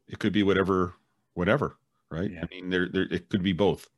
It 0.07 0.19
could 0.19 0.33
be 0.33 0.43
whatever, 0.43 0.95
whatever, 1.33 1.77
right? 2.09 2.31
Yeah. 2.31 2.43
I 2.43 2.47
mean, 2.53 2.69
there, 2.69 2.89
there, 2.89 3.07
it 3.11 3.29
could 3.29 3.43
be 3.43 3.53
both. 3.53 3.89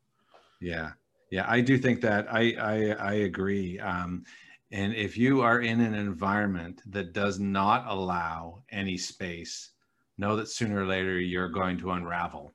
Yeah. 0.61 0.91
Yeah. 1.31 1.45
I 1.47 1.61
do 1.61 1.77
think 1.77 2.01
that 2.01 2.27
I, 2.31 2.53
I, 2.59 2.75
I 2.99 3.13
agree. 3.13 3.79
Um, 3.79 4.23
and 4.71 4.93
if 4.93 5.17
you 5.17 5.41
are 5.41 5.61
in 5.61 5.81
an 5.81 5.93
environment 5.93 6.81
that 6.87 7.13
does 7.13 7.39
not 7.39 7.85
allow 7.87 8.63
any 8.71 8.97
space, 8.97 9.69
know 10.17 10.35
that 10.35 10.49
sooner 10.49 10.81
or 10.81 10.85
later 10.85 11.19
you're 11.19 11.49
going 11.49 11.77
to 11.79 11.91
unravel. 11.91 12.53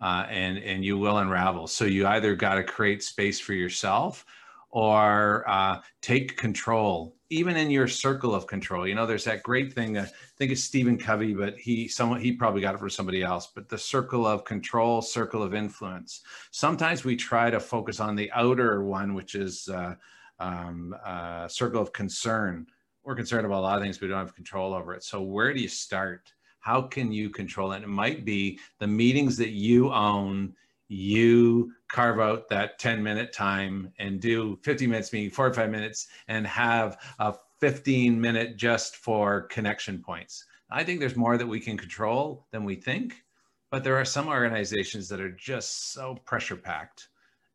Uh, 0.00 0.26
and 0.28 0.58
and 0.58 0.84
you 0.84 0.98
will 0.98 1.18
unravel. 1.18 1.68
So 1.68 1.84
you 1.84 2.08
either 2.08 2.34
got 2.34 2.56
to 2.56 2.64
create 2.64 3.04
space 3.04 3.38
for 3.38 3.52
yourself, 3.52 4.26
or 4.72 5.48
uh, 5.48 5.78
take 6.00 6.36
control, 6.38 7.14
even 7.28 7.56
in 7.56 7.70
your 7.70 7.86
circle 7.86 8.34
of 8.34 8.46
control. 8.46 8.88
You 8.88 8.94
know, 8.94 9.06
there's 9.06 9.24
that 9.24 9.42
great 9.42 9.72
thing. 9.72 9.98
I 9.98 10.06
think 10.38 10.50
it's 10.50 10.64
Stephen 10.64 10.98
Covey, 10.98 11.34
but 11.34 11.58
he 11.58 11.86
someone 11.86 12.20
he 12.20 12.32
probably 12.32 12.62
got 12.62 12.74
it 12.74 12.78
from 12.78 12.90
somebody 12.90 13.22
else. 13.22 13.52
But 13.54 13.68
the 13.68 13.78
circle 13.78 14.26
of 14.26 14.44
control, 14.44 15.02
circle 15.02 15.42
of 15.42 15.54
influence. 15.54 16.22
Sometimes 16.50 17.04
we 17.04 17.16
try 17.16 17.50
to 17.50 17.60
focus 17.60 18.00
on 18.00 18.16
the 18.16 18.32
outer 18.32 18.82
one, 18.82 19.12
which 19.14 19.34
is 19.34 19.68
uh, 19.68 19.94
um, 20.40 20.96
uh, 21.04 21.46
circle 21.48 21.82
of 21.82 21.92
concern. 21.92 22.66
We're 23.04 23.14
concerned 23.14 23.44
about 23.44 23.60
a 23.60 23.60
lot 23.60 23.76
of 23.76 23.82
things, 23.82 23.98
but 23.98 24.06
we 24.06 24.08
don't 24.08 24.20
have 24.20 24.34
control 24.34 24.72
over 24.72 24.94
it. 24.94 25.04
So 25.04 25.20
where 25.20 25.52
do 25.52 25.60
you 25.60 25.68
start? 25.68 26.32
How 26.60 26.80
can 26.80 27.12
you 27.12 27.28
control 27.28 27.72
it? 27.72 27.82
It 27.82 27.88
might 27.88 28.24
be 28.24 28.58
the 28.78 28.86
meetings 28.86 29.36
that 29.36 29.50
you 29.50 29.92
own 29.92 30.54
you 30.92 31.72
carve 31.88 32.20
out 32.20 32.48
that 32.48 32.78
10 32.78 33.02
minute 33.02 33.32
time 33.32 33.92
and 33.98 34.20
do 34.20 34.58
50 34.62 34.86
minutes 34.86 35.12
meeting 35.12 35.30
45 35.30 35.70
minutes 35.70 36.08
and 36.28 36.46
have 36.46 36.98
a 37.18 37.34
15 37.60 38.20
minute 38.20 38.56
just 38.56 38.96
for 38.96 39.42
connection 39.42 40.02
points. 40.02 40.44
I 40.70 40.84
think 40.84 41.00
there's 41.00 41.16
more 41.16 41.36
that 41.36 41.46
we 41.46 41.60
can 41.60 41.76
control 41.76 42.46
than 42.50 42.64
we 42.64 42.74
think 42.74 43.22
but 43.72 43.82
there 43.82 43.96
are 43.96 44.04
some 44.04 44.28
organizations 44.28 45.08
that 45.08 45.18
are 45.18 45.32
just 45.32 45.92
so 45.94 46.14
pressure 46.26 46.56
packed 46.56 47.08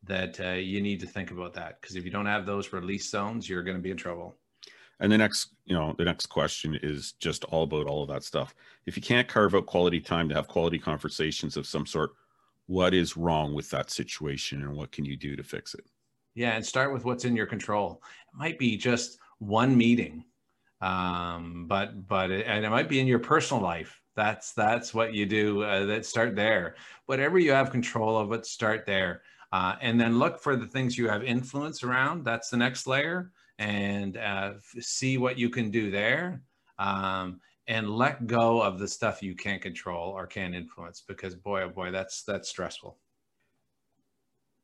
that 0.04 0.40
uh, 0.40 0.54
you 0.54 0.82
need 0.82 1.00
to 1.00 1.06
think 1.06 1.30
about 1.30 1.54
that 1.54 1.80
because 1.80 1.96
if 1.96 2.04
you 2.04 2.10
don't 2.10 2.26
have 2.26 2.46
those 2.46 2.74
release 2.74 3.10
zones 3.10 3.48
you're 3.48 3.64
going 3.64 3.78
to 3.78 3.84
be 3.84 3.92
in 3.92 3.98
trouble. 3.98 4.36
And 5.00 5.12
the 5.12 5.18
next 5.18 5.50
you 5.66 5.76
know 5.76 5.94
the 5.98 6.06
next 6.06 6.26
question 6.26 6.78
is 6.82 7.14
just 7.14 7.44
all 7.46 7.64
about 7.64 7.86
all 7.86 8.02
of 8.02 8.10
that 8.10 8.24
stuff. 8.24 8.56
If 8.88 8.98
you 8.98 9.04
can't 9.04 9.28
carve 9.28 9.54
out 9.54 9.68
quality 9.68 10.02
time 10.02 10.28
to 10.30 10.36
have 10.36 10.48
quality 10.48 10.80
conversations 10.80 11.56
of 11.56 11.68
some 11.68 11.86
sort 11.86 12.12
what 12.68 12.94
is 12.94 13.18
wrong 13.18 13.54
with 13.54 13.70
that 13.72 13.90
situation 13.90 14.62
and 14.62 14.76
what 14.76 14.92
can 14.92 15.04
you 15.06 15.18
do 15.18 15.36
to 15.36 15.44
fix 15.44 15.74
it? 15.74 15.86
Yeah 16.36 16.52
and 16.52 16.66
start 16.66 16.94
with 16.94 17.04
what's 17.04 17.26
in 17.26 17.36
your 17.36 17.48
control. 17.48 18.02
It 18.34 18.38
might 18.38 18.60
be 18.60 18.78
just 18.78 19.18
one 19.40 19.76
meeting 19.76 20.24
um, 20.82 21.66
but 21.68 22.08
but 22.08 22.32
it, 22.32 22.46
and 22.46 22.66
it 22.66 22.70
might 22.70 22.90
be 22.90 23.00
in 23.00 23.08
your 23.08 23.20
personal 23.20 23.62
life. 23.62 24.02
That's 24.16 24.54
that's 24.54 24.94
what 24.94 25.14
you 25.14 25.26
do 25.26 25.64
uh, 25.64 25.86
that 25.86 26.06
start 26.06 26.36
there. 26.36 26.76
Whatever 27.06 27.40
you 27.40 27.52
have 27.52 27.72
control 27.72 28.18
of 28.18 28.32
it 28.32 28.46
start 28.46 28.86
there. 28.86 29.22
Uh, 29.54 29.76
and 29.82 30.00
then 30.00 30.20
look 30.20 30.42
for 30.42 30.58
the 30.58 30.66
things 30.66 30.98
you 30.98 31.08
have 31.08 31.24
influence 31.24 31.82
around. 31.82 32.26
That's 32.26 32.50
the 32.50 32.58
next 32.58 32.86
layer. 32.86 33.32
And 33.60 34.18
uh, 34.18 34.54
see 34.80 35.18
what 35.18 35.38
you 35.40 35.50
can 35.50 35.72
do 35.72 35.90
there. 35.90 36.42
Um, 36.78 37.40
and 37.68 37.90
let 37.90 38.28
go 38.28 38.62
of 38.62 38.80
the 38.80 38.88
stuff 38.88 39.22
you 39.22 39.36
can't 39.36 39.62
control 39.62 40.12
or 40.12 40.26
can't 40.26 40.56
influence 40.56 41.04
because 41.08 41.36
boy 41.36 41.64
oh 41.64 41.70
boy 41.70 41.92
that's 41.92 42.24
that's 42.24 42.50
stressful. 42.50 42.98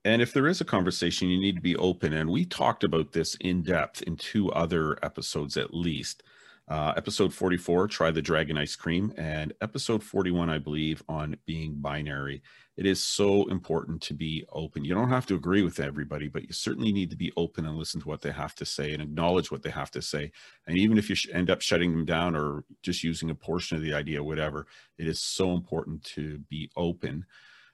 And 0.06 0.22
if 0.22 0.34
there 0.34 0.48
is 0.48 0.62
a 0.62 0.66
conversation 0.66 1.30
you 1.30 1.40
need 1.40 1.56
to 1.56 1.62
be 1.62 1.76
open. 1.78 2.14
And 2.14 2.30
we 2.30 2.46
talked 2.46 2.84
about 2.84 3.12
this 3.12 3.36
in 3.42 3.64
depth 3.64 4.02
in 4.02 4.18
two 4.18 4.52
other 4.52 4.98
episodes 5.04 5.58
at 5.58 5.74
least 5.74 6.24
uh, 6.70 6.94
episode 6.96 7.34
44 7.34 7.88
try 7.88 8.10
the 8.10 8.22
dragon 8.22 8.58
ice 8.58 8.76
cream 8.76 9.14
and 9.18 9.52
episode 9.62 10.02
41 10.02 10.50
i 10.50 10.58
believe 10.58 11.04
on 11.10 11.36
being 11.46 11.76
binary. 11.76 12.42
It 12.76 12.88
is 12.88 13.04
so 13.04 13.48
important 13.50 14.02
to 14.04 14.16
be 14.16 14.46
open. 14.52 14.84
You 14.84 14.96
don't 14.96 15.10
have 15.10 15.28
to 15.28 15.36
agree 15.36 15.62
with 15.62 15.80
everybody 15.80 16.30
but 16.30 16.44
you 16.44 16.54
certainly 16.54 16.94
need 16.94 17.10
to 17.10 17.18
be 17.18 17.34
open 17.36 17.66
and 17.66 17.78
listen 17.78 18.00
to 18.02 18.08
what 18.08 18.22
they 18.22 18.32
have 18.32 18.56
to 18.56 18.66
say 18.66 18.94
and 18.94 19.02
acknowledge 19.02 19.52
what 19.52 19.62
they 19.62 19.70
have 19.72 19.92
to 19.92 20.02
say. 20.02 20.32
And 20.66 20.78
even 20.78 20.98
if 20.98 21.10
you 21.10 21.16
end 21.34 21.50
up 21.50 21.62
shutting 21.62 21.92
them 21.92 22.06
down 22.06 22.36
or 22.36 22.64
just 22.82 23.04
using 23.04 23.30
a 23.30 23.36
portion 23.36 23.76
of 23.76 23.84
the 23.84 23.94
idea 23.94 24.24
whatever 24.24 24.66
it 24.98 25.08
is 25.08 25.22
so 25.22 25.54
important 25.54 26.04
to 26.06 26.40
be 26.50 26.72
open. 26.78 27.26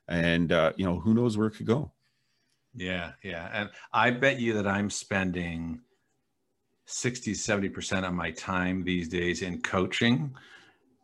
And 0.08 0.52
uh, 0.52 0.74
you 0.76 0.86
know 0.86 1.00
who 1.00 1.14
knows 1.14 1.38
where 1.38 1.48
it 1.48 1.56
could 1.56 1.68
go. 1.68 1.92
Yeah 2.74 3.12
yeah. 3.22 3.50
And 3.54 3.70
i 3.94 4.10
bet 4.10 4.40
you 4.40 4.54
that 4.54 4.68
i'm 4.68 4.90
spending 4.90 5.82
60 6.90 7.34
70% 7.34 8.08
of 8.08 8.14
my 8.14 8.32
time 8.32 8.84
these 8.84 9.08
days 9.08 9.42
in 9.42 9.62
coaching 9.62 10.34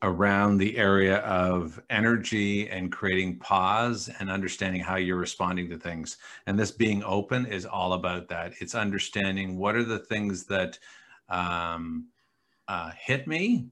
around 0.01 0.57
the 0.57 0.77
area 0.77 1.17
of 1.19 1.81
energy 1.89 2.69
and 2.69 2.91
creating 2.91 3.39
pause 3.39 4.09
and 4.19 4.29
understanding 4.29 4.81
how 4.81 4.97
you're 4.97 5.15
responding 5.15 5.69
to 5.69 5.77
things. 5.77 6.17
And 6.47 6.59
this 6.59 6.71
being 6.71 7.03
open 7.03 7.45
is 7.45 7.65
all 7.65 7.93
about 7.93 8.27
that. 8.29 8.53
It's 8.59 8.75
understanding 8.75 9.57
what 9.57 9.75
are 9.75 9.83
the 9.83 9.99
things 9.99 10.45
that 10.45 10.77
um, 11.29 12.07
uh, 12.67 12.91
hit 12.99 13.27
me 13.27 13.67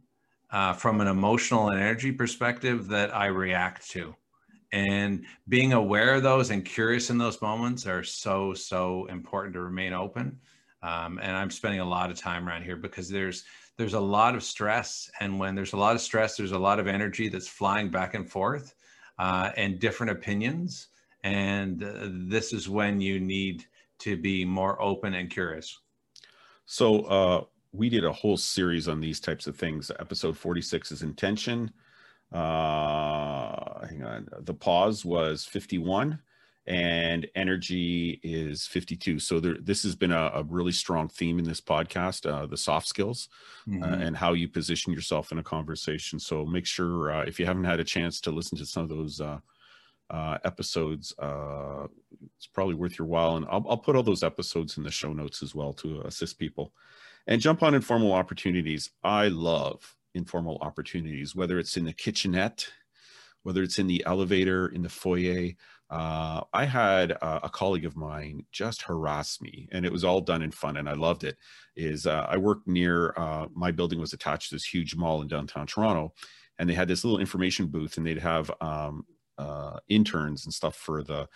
uh, 0.52 0.74
from 0.74 1.02
an 1.02 1.08
emotional 1.08 1.70
and 1.70 1.80
energy 1.80 2.12
perspective 2.12 2.88
that 2.88 3.16
i 3.16 3.26
react 3.26 3.90
to. 3.92 4.16
And 4.72 5.26
being 5.50 5.74
aware 5.74 6.16
of 6.16 6.24
those 6.24 6.50
and 6.50 6.64
curious 6.66 7.10
in 7.10 7.18
those 7.18 7.42
moments 7.42 7.86
are 7.86 8.04
so 8.04 8.54
so 8.54 9.06
important 9.06 9.54
to 9.54 9.62
remain 9.62 9.94
open 9.94 10.40
um, 10.84 11.20
and 11.22 11.36
I'm 11.36 11.50
spending 11.50 11.80
a 11.80 11.86
lot 11.86 12.12
of 12.12 12.18
time 12.18 12.48
around 12.48 12.64
here 12.64 12.76
because 12.76 13.10
there's 13.10 13.46
there's 13.78 13.94
a 13.94 14.00
lot 14.00 14.36
of 14.36 14.44
stress, 14.44 15.10
and 15.20 15.40
when 15.40 15.56
there's 15.56 15.74
a 15.74 15.78
lot 15.78 15.96
of 15.96 16.02
stress, 16.02 16.38
there's 16.38 16.52
a 16.52 16.60
lot 16.60 16.80
of 16.80 16.88
energy 16.88 17.28
that's 17.30 17.48
flying 17.48 17.90
back 17.90 18.14
and 18.14 18.30
forth, 18.30 18.76
uh, 19.18 19.50
and 19.58 19.80
different 19.80 20.12
opinions. 20.12 20.90
And 21.24 21.84
uh, 21.84 22.10
this 22.28 22.54
is 22.54 22.70
when 22.70 23.02
you 23.02 23.20
need 23.20 23.66
to 24.00 24.18
be 24.18 24.46
more 24.46 24.80
open 24.82 25.16
and 25.16 25.30
curious. 25.30 25.80
So 26.66 27.04
uh, 27.06 27.44
we 27.72 27.90
did 27.90 28.04
a 28.04 28.12
whole 28.12 28.38
series 28.38 28.88
on 28.88 29.00
these 29.00 29.20
types 29.20 29.48
of 29.48 29.56
things. 29.56 29.90
Episode 30.00 30.38
46 30.38 30.92
is 30.92 31.02
intention. 31.02 31.72
Uh, 32.32 33.88
hang 33.88 34.04
on. 34.04 34.28
The 34.40 34.54
pause 34.54 35.06
was 35.06 35.46
51 35.46 36.20
and 36.66 37.28
energy 37.36 38.22
is 38.24 38.66
52 38.68 39.20
so 39.20 39.40
there, 39.40 39.58
this 39.60 39.84
has 39.84 39.96
been 39.96 40.14
a, 40.14 40.32
a, 40.34 40.44
really 40.44 40.72
strong 40.72 41.10
theme 41.10 41.38
in 41.38 41.44
this 41.44 41.60
podcast 41.60 42.30
uh, 42.30 42.46
the 42.46 42.56
soft 42.56 42.88
skills 42.88 43.28
uh, 43.68 43.72
mm-hmm. 43.72 43.84
uh, 43.84 43.98
and 43.98 44.16
how 44.16 44.34
you 44.34 44.48
position 44.48 44.94
yourself 44.94 45.32
in 45.32 45.40
a 45.40 45.44
conversation. 45.44 46.20
So 46.20 46.46
make 46.46 46.66
sure 46.66 47.12
uh, 47.12 47.24
if 47.24 47.40
you 47.40 47.46
haven't 47.46 47.64
had 47.66 47.80
a 47.80 47.84
chance 47.84 48.22
to 48.22 48.32
listen 48.32 48.58
to 48.58 48.66
some 48.66 48.84
of 48.84 48.90
those 48.90 49.20
uh, 49.20 49.40
uh, 50.10 50.38
episodes 50.44 51.14
it's 52.38 52.48
probably 52.48 52.76
worth 52.76 53.00
your 53.00 53.08
while. 53.08 53.36
And 53.36 53.46
I'll, 53.50 53.66
I'll, 53.68 53.78
put 53.78 53.96
all 53.96 54.04
those 54.04 54.24
episodes 54.24 54.78
in 54.78 54.84
the 54.84 54.92
show 54.92 55.12
notes 55.12 55.42
as 55.42 55.56
well 55.56 55.74
to 55.74 56.02
assist 56.02 56.38
people. 56.38 56.72
And 57.26 57.42
jump 57.42 57.64
on 57.64 57.74
informal 57.74 58.14
opportunities. 58.14 58.92
I 59.04 59.30
love 59.30 59.96
informal 60.14 60.60
opportunities 60.62 61.36
whether 61.36 61.58
it's 61.58 61.76
in 61.76 61.86
the 61.86 61.94
kitchenette 61.94 62.68
whether 63.42 63.64
it's 63.64 63.80
in 63.80 63.88
the 63.88 64.04
elevator 64.06 64.68
in 64.68 64.84
the 64.84 64.90
foyer 64.90 65.52
uh, 65.94 66.42
I 66.52 66.66
had 66.66 67.12
a 67.22 67.50
colleague 67.54 67.86
of 67.86 67.96
mine 67.96 68.46
just 68.52 68.82
harass 68.82 69.40
me, 69.42 69.70
and 69.72 69.86
it 69.86 69.92
was 69.92 70.04
all 70.04 70.22
done 70.22 70.42
in 70.42 70.50
fun, 70.50 70.78
and 70.78 70.90
I 70.90 70.94
loved 70.94 71.24
it. 71.24 71.38
Is 71.76 72.08
uh, 72.08 72.26
I 72.28 72.38
worked 72.38 72.68
near 72.68 73.14
uh, 73.16 73.46
my 73.54 73.70
building 73.70 74.00
was 74.00 74.12
attached 74.12 74.50
to 74.50 74.56
this 74.56 74.66
huge 74.66 74.96
mall 74.96 75.22
in 75.22 75.28
downtown 75.28 75.68
Toronto, 75.68 76.14
and 76.58 76.68
they 76.68 76.74
had 76.74 76.88
this 76.88 77.04
little 77.04 77.20
information 77.20 77.68
booth, 77.68 77.98
and 77.98 78.08
they'd 78.08 78.18
have 78.18 78.50
um, 78.60 79.06
uh, 79.38 79.78
interns 79.88 80.46
and 80.46 80.54
stuff 80.54 80.76
for 80.76 81.04
the 81.04 81.28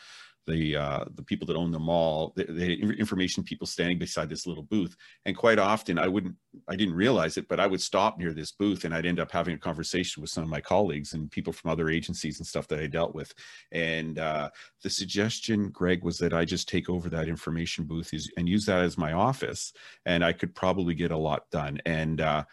the 0.47 0.77
uh, 0.77 1.05
the 1.15 1.23
people 1.23 1.45
that 1.45 1.57
own 1.57 1.71
the 1.71 1.79
mall, 1.79 2.33
the, 2.35 2.45
the, 2.45 2.73
information 2.97 3.43
people 3.43 3.67
standing 3.67 3.99
beside 3.99 4.29
this 4.29 4.47
little 4.47 4.63
booth. 4.63 4.95
And 5.25 5.35
quite 5.35 5.59
often, 5.59 5.99
I 5.99 6.07
wouldn't, 6.07 6.35
I 6.67 6.75
didn't 6.75 6.95
realize 6.95 7.37
it, 7.37 7.47
but 7.49 7.59
I 7.59 7.67
would 7.67 7.81
stop 7.81 8.17
near 8.17 8.33
this 8.33 8.53
booth 8.53 8.85
and 8.85 8.95
I'd 8.95 9.05
end 9.05 9.19
up 9.19 9.31
having 9.31 9.55
a 9.55 9.59
conversation 9.59 10.21
with 10.21 10.31
some 10.31 10.43
of 10.43 10.49
my 10.49 10.61
colleagues 10.61 11.13
and 11.13 11.29
people 11.29 11.51
from 11.51 11.69
other 11.69 11.89
agencies 11.89 12.39
and 12.39 12.47
stuff 12.47 12.67
that 12.69 12.79
I 12.79 12.87
dealt 12.87 13.13
with. 13.13 13.33
And 13.71 14.17
uh, 14.17 14.49
the 14.83 14.89
suggestion, 14.89 15.69
Greg, 15.69 16.03
was 16.03 16.17
that 16.19 16.33
I 16.33 16.45
just 16.45 16.69
take 16.69 16.89
over 16.89 17.09
that 17.09 17.27
information 17.27 17.83
booth 17.83 18.13
and 18.37 18.47
use 18.49 18.65
that 18.65 18.83
as 18.83 18.97
my 18.97 19.11
office, 19.13 19.73
and 20.05 20.23
I 20.23 20.31
could 20.31 20.55
probably 20.55 20.95
get 20.95 21.11
a 21.11 21.17
lot 21.17 21.49
done. 21.51 21.79
And 21.85 22.21
uh, 22.21 22.45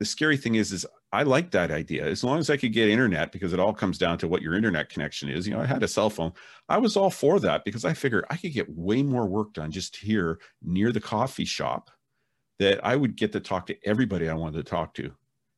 the 0.00 0.04
scary 0.04 0.36
thing 0.36 0.56
is, 0.56 0.72
is 0.72 0.84
I 1.10 1.22
like 1.22 1.52
that 1.52 1.70
idea. 1.70 2.04
As 2.06 2.22
long 2.22 2.38
as 2.38 2.50
I 2.50 2.58
could 2.58 2.72
get 2.72 2.88
internet, 2.88 3.32
because 3.32 3.52
it 3.52 3.60
all 3.60 3.72
comes 3.72 3.96
down 3.96 4.18
to 4.18 4.28
what 4.28 4.42
your 4.42 4.54
internet 4.54 4.90
connection 4.90 5.30
is. 5.30 5.46
You 5.46 5.54
know, 5.54 5.60
I 5.60 5.66
had 5.66 5.82
a 5.82 5.88
cell 5.88 6.10
phone. 6.10 6.32
I 6.68 6.78
was 6.78 6.96
all 6.96 7.10
for 7.10 7.40
that 7.40 7.64
because 7.64 7.84
I 7.84 7.94
figured 7.94 8.26
I 8.28 8.36
could 8.36 8.52
get 8.52 8.68
way 8.68 9.02
more 9.02 9.26
work 9.26 9.54
done 9.54 9.70
just 9.70 9.96
here 9.96 10.38
near 10.62 10.92
the 10.92 11.00
coffee 11.00 11.46
shop 11.46 11.90
that 12.58 12.84
I 12.84 12.96
would 12.96 13.16
get 13.16 13.32
to 13.32 13.40
talk 13.40 13.66
to 13.66 13.76
everybody 13.84 14.28
I 14.28 14.34
wanted 14.34 14.58
to 14.58 14.70
talk 14.70 14.94
to 14.94 15.12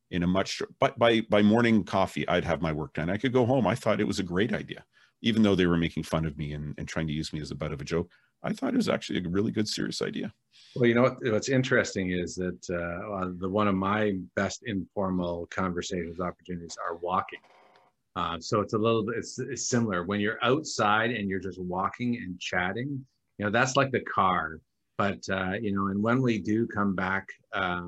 in 0.09 0.23
a 0.23 0.27
much 0.27 0.61
but 0.79 0.97
by 0.99 1.21
by 1.21 1.41
morning 1.41 1.83
coffee, 1.83 2.27
I'd 2.27 2.45
have 2.45 2.61
my 2.61 2.71
work 2.71 2.93
done. 2.93 3.09
I 3.09 3.17
could 3.17 3.33
go 3.33 3.45
home. 3.45 3.67
I 3.67 3.75
thought 3.75 4.01
it 4.01 4.07
was 4.07 4.19
a 4.19 4.23
great 4.23 4.53
idea. 4.53 4.85
Even 5.21 5.43
though 5.43 5.55
they 5.55 5.67
were 5.67 5.77
making 5.77 6.03
fun 6.03 6.25
of 6.25 6.37
me 6.37 6.53
and, 6.53 6.73
and 6.77 6.87
trying 6.87 7.07
to 7.07 7.13
use 7.13 7.31
me 7.31 7.41
as 7.41 7.51
a 7.51 7.55
butt 7.55 7.71
of 7.71 7.81
a 7.81 7.85
joke, 7.85 8.09
I 8.43 8.53
thought 8.53 8.73
it 8.73 8.77
was 8.77 8.89
actually 8.89 9.19
a 9.19 9.29
really 9.29 9.51
good, 9.51 9.67
serious 9.67 10.01
idea. 10.01 10.33
Well, 10.75 10.87
you 10.87 10.95
know 10.95 11.03
what, 11.03 11.17
what's 11.23 11.49
interesting 11.49 12.11
is 12.11 12.35
that 12.35 12.69
uh, 12.69 13.29
the 13.37 13.49
one 13.49 13.67
of 13.67 13.75
my 13.75 14.17
best 14.35 14.63
informal 14.65 15.47
conversations 15.47 16.19
opportunities 16.19 16.77
are 16.83 16.95
walking. 16.97 17.39
Uh, 18.15 18.39
so 18.39 18.59
it's 18.59 18.73
a 18.73 18.77
little 18.77 19.03
bit 19.05 19.15
it's, 19.17 19.39
it's, 19.39 19.69
similar 19.69 20.03
when 20.03 20.19
you're 20.19 20.37
outside 20.43 21.11
and 21.11 21.29
you're 21.29 21.39
just 21.39 21.59
walking 21.59 22.17
and 22.17 22.39
chatting. 22.39 23.05
You 23.37 23.45
know 23.45 23.51
that's 23.51 23.75
like 23.75 23.91
the 23.91 24.01
car, 24.01 24.59
but 24.97 25.19
uh, 25.29 25.53
you 25.61 25.73
know, 25.73 25.87
and 25.87 26.01
when 26.01 26.21
we 26.21 26.39
do 26.39 26.67
come 26.67 26.95
back 26.95 27.27
uh, 27.53 27.83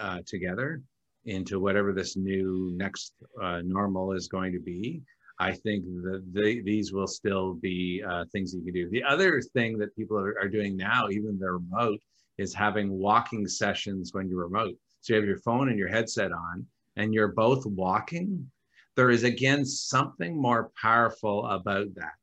uh, 0.00 0.18
together 0.26 0.82
into 1.24 1.58
whatever 1.58 1.92
this 1.92 2.16
new 2.16 2.70
next 2.76 3.12
uh, 3.42 3.60
normal 3.64 4.12
is 4.12 4.28
going 4.28 4.52
to 4.52 4.60
be, 4.60 5.02
I 5.38 5.52
think 5.52 5.84
that 5.84 6.22
the, 6.32 6.62
these 6.62 6.92
will 6.92 7.06
still 7.06 7.54
be 7.54 8.02
uh, 8.08 8.24
things 8.32 8.52
that 8.52 8.58
you 8.58 8.64
can 8.64 8.74
do. 8.74 8.90
The 8.90 9.04
other 9.04 9.40
thing 9.40 9.76
that 9.78 9.94
people 9.94 10.18
are, 10.18 10.36
are 10.40 10.48
doing 10.48 10.76
now, 10.76 11.08
even 11.10 11.38
they're 11.38 11.58
remote, 11.58 12.00
is 12.38 12.54
having 12.54 12.90
walking 12.90 13.46
sessions 13.46 14.12
when 14.12 14.28
you're 14.28 14.44
remote. 14.44 14.76
So 15.00 15.14
you 15.14 15.20
have 15.20 15.28
your 15.28 15.38
phone 15.40 15.68
and 15.68 15.78
your 15.78 15.88
headset 15.88 16.32
on, 16.32 16.66
and 16.96 17.12
you're 17.12 17.28
both 17.28 17.66
walking. 17.66 18.50
There 18.96 19.10
is 19.10 19.24
again 19.24 19.64
something 19.64 20.40
more 20.40 20.70
powerful 20.80 21.46
about 21.46 21.94
that 21.96 22.14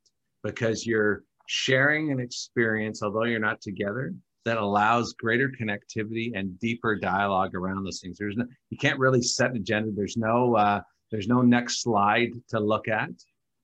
because 0.42 0.84
you're 0.84 1.22
sharing 1.46 2.10
an 2.10 2.18
experience, 2.20 3.02
although 3.02 3.24
you're 3.24 3.38
not 3.38 3.60
together, 3.60 4.12
that 4.44 4.58
allows 4.58 5.14
greater 5.14 5.48
connectivity 5.48 6.32
and 6.34 6.58
deeper 6.58 6.96
dialogue 6.96 7.54
around 7.54 7.84
those 7.84 8.00
things. 8.00 8.18
There's 8.18 8.36
no, 8.36 8.44
you 8.70 8.76
can't 8.76 8.98
really 8.98 9.22
set 9.22 9.50
an 9.50 9.56
agenda. 9.56 9.90
There's 9.94 10.16
no, 10.16 10.56
uh, 10.56 10.80
there's 11.14 11.28
no 11.28 11.42
next 11.42 11.82
slide 11.82 12.32
to 12.48 12.58
look 12.58 12.88
at 12.88 13.10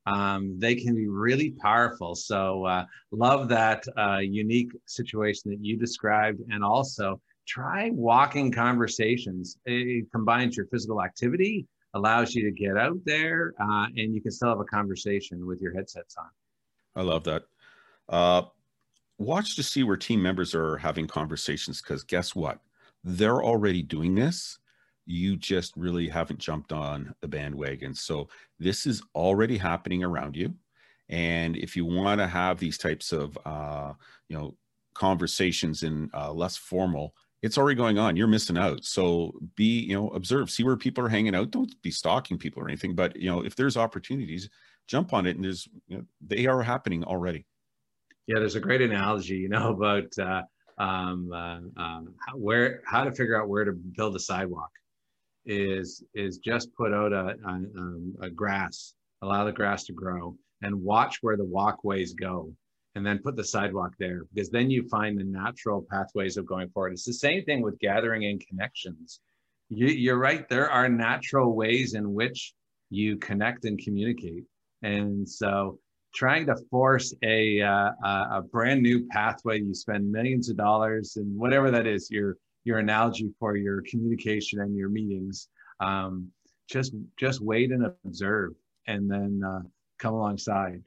um, 0.07 0.59
they 0.59 0.75
can 0.75 0.95
be 0.95 1.09
really 1.09 1.51
powerful. 1.51 2.15
So, 2.15 2.65
uh, 2.65 2.85
love 3.13 3.49
that 3.49 3.85
uh, 3.99 4.19
unique 4.19 4.73
situation 4.87 5.51
that 5.51 5.59
you 5.61 5.77
described. 5.77 6.41
And 6.51 6.65
also, 6.65 7.21
try 7.47 7.91
walking 7.93 8.51
conversations. 8.51 9.59
It 9.67 10.11
combines 10.13 10.57
your 10.57 10.67
physical 10.67 11.03
activity, 11.03 11.67
allows 11.95 12.35
you 12.35 12.45
to 12.45 12.51
get 12.51 12.77
out 12.77 12.99
there, 13.05 13.53
uh, 13.61 13.87
and 13.97 14.15
you 14.15 14.21
can 14.21 14.31
still 14.31 14.49
have 14.49 14.61
a 14.61 14.65
conversation 14.65 15.47
with 15.47 15.61
your 15.61 15.75
headsets 15.75 16.17
on. 16.17 16.29
I 16.97 17.03
love 17.03 17.25
that. 17.25 17.43
Uh, 18.09 18.43
watch 19.19 19.55
to 19.57 19.63
see 19.63 19.83
where 19.83 19.97
team 19.97 20.23
members 20.23 20.55
are 20.55 20.79
having 20.79 21.07
conversations 21.07 21.83
because 21.83 22.03
guess 22.05 22.35
what? 22.35 22.61
They're 23.05 23.43
already 23.43 23.83
doing 23.83 24.15
this 24.15 24.59
you 25.07 25.37
just 25.37 25.77
really 25.77 26.09
haven't 26.09 26.39
jumped 26.39 26.73
on 26.73 27.15
the 27.21 27.29
bandwagon. 27.29 27.95
So 27.95 28.29
this 28.59 28.87
is 28.87 29.03
already 29.15 29.57
happening 29.57 30.05
around 30.05 30.37
you. 30.37 30.55
And 31.09 31.57
if 31.57 31.77
you 31.77 31.85
want 31.85 32.21
to 32.21 32.27
have 32.27 32.59
these 32.59 32.79
types 32.79 33.13
of, 33.13 33.37
uh, 33.45 33.93
you 34.29 34.37
know, 34.37 34.57
conversations 34.95 35.83
in 35.83 36.11
uh, 36.15 36.33
less 36.33 36.57
formal, 36.57 37.15
it's 37.43 37.59
already 37.59 37.77
going 37.77 37.99
on. 37.99 38.17
You're 38.17 38.29
missing 38.29 38.59
out. 38.59 38.85
So 38.85 39.33
be, 39.57 39.81
you 39.81 39.95
know, 39.95 40.09
observe, 40.11 40.51
see 40.51 40.63
where 40.63 40.77
people 40.77 41.05
are 41.05 41.09
hanging 41.09 41.35
out. 41.35 41.51
Don't 41.51 41.75
be 41.83 41.91
stalking 41.91 42.39
people 42.39 42.63
or 42.63 42.69
anything, 42.69 42.95
but 42.95 43.17
you 43.17 43.31
know, 43.31 43.45
if 43.45 43.57
there's 43.57 43.77
opportunities, 43.77 44.49
jump 44.87 45.13
on 45.13 45.27
it. 45.27 45.37
And 45.37 45.45
there's, 45.45 45.69
you 45.89 45.99
know, 45.99 46.05
they 46.25 46.47
are 46.47 46.63
happening 46.63 47.03
already. 47.03 47.47
Yeah, 48.27 48.39
there's 48.39 48.57
a 48.57 48.61
great 48.61 48.83
analogy, 48.83 49.37
you 49.37 49.49
know, 49.49 49.71
about 49.75 50.17
uh, 50.19 50.43
um, 50.79 51.33
uh, 51.33 51.83
um, 51.83 52.15
how, 52.27 52.37
where 52.37 52.83
how 52.87 53.05
to 53.05 53.11
figure 53.11 53.41
out 53.41 53.49
where 53.49 53.65
to 53.65 53.73
build 53.73 54.15
a 54.17 54.21
sidewalk 54.21 54.71
is 55.47 56.03
is 56.15 56.39
just 56.39 56.75
put 56.75 56.93
out 56.93 57.13
a, 57.13 57.37
a, 57.45 57.49
um, 57.49 58.15
a 58.21 58.31
grass, 58.31 58.95
allow 59.23 59.45
the 59.45 59.53
grass 59.53 59.85
to 59.85 59.93
grow, 59.93 60.37
and 60.63 60.75
watch 60.75 61.19
where 61.23 61.37
the 61.37 61.45
walkways 61.45 62.15
go, 62.15 62.53
and 62.95 63.07
then 63.07 63.19
put 63.19 63.37
the 63.37 63.45
sidewalk 63.45 63.93
there 63.99 64.23
because 64.33 64.51
then 64.51 64.71
you 64.71 64.89
find 64.89 65.19
the 65.19 65.25
natural 65.25 65.87
pathways 65.91 66.37
of 66.37 66.47
going 66.47 66.69
forward. 66.71 66.93
It's 66.93 67.05
the 67.05 67.13
same 67.13 67.45
thing 67.45 67.63
with 67.63 67.79
gathering 67.79 68.25
in 68.25 68.39
connections. 68.39 69.21
You, 69.69 69.87
you're 69.87 70.19
right. 70.19 70.49
There 70.49 70.71
are 70.71 70.89
natural 70.89 71.55
ways 71.55 71.95
in 71.95 72.13
which 72.13 72.55
you 72.91 73.17
connect 73.17 73.65
and 73.65 73.79
communicate, 73.79 74.45
and 74.83 75.29
so 75.29 75.79
trying 76.15 76.47
to 76.47 76.57
force 76.71 77.15
a, 77.23 77.61
uh, 77.61 77.91
a 78.05 78.43
brand 78.51 78.83
new 78.83 79.07
pathway 79.09 79.61
you 79.61 79.75
spend 79.75 80.11
millions 80.11 80.49
of 80.51 80.57
dollars 80.57 81.17
and 81.17 81.39
whatever 81.39 81.71
that 81.71 81.87
is 81.87 82.11
you're 82.11 82.37
your 82.65 82.79
analogy 82.79 83.31
for 83.39 83.57
your 83.57 83.83
communication 83.83 84.61
and 84.61 84.77
your 84.77 84.89
meetings. 84.89 85.49
Um, 85.81 86.31
just 86.69 86.95
just 87.17 87.41
wait 87.41 87.73
and 87.73 87.91
observe, 88.05 88.53
and 88.87 89.11
then 89.11 89.43
uh, 89.45 89.61
come 89.99 90.15
alongside. 90.15 90.83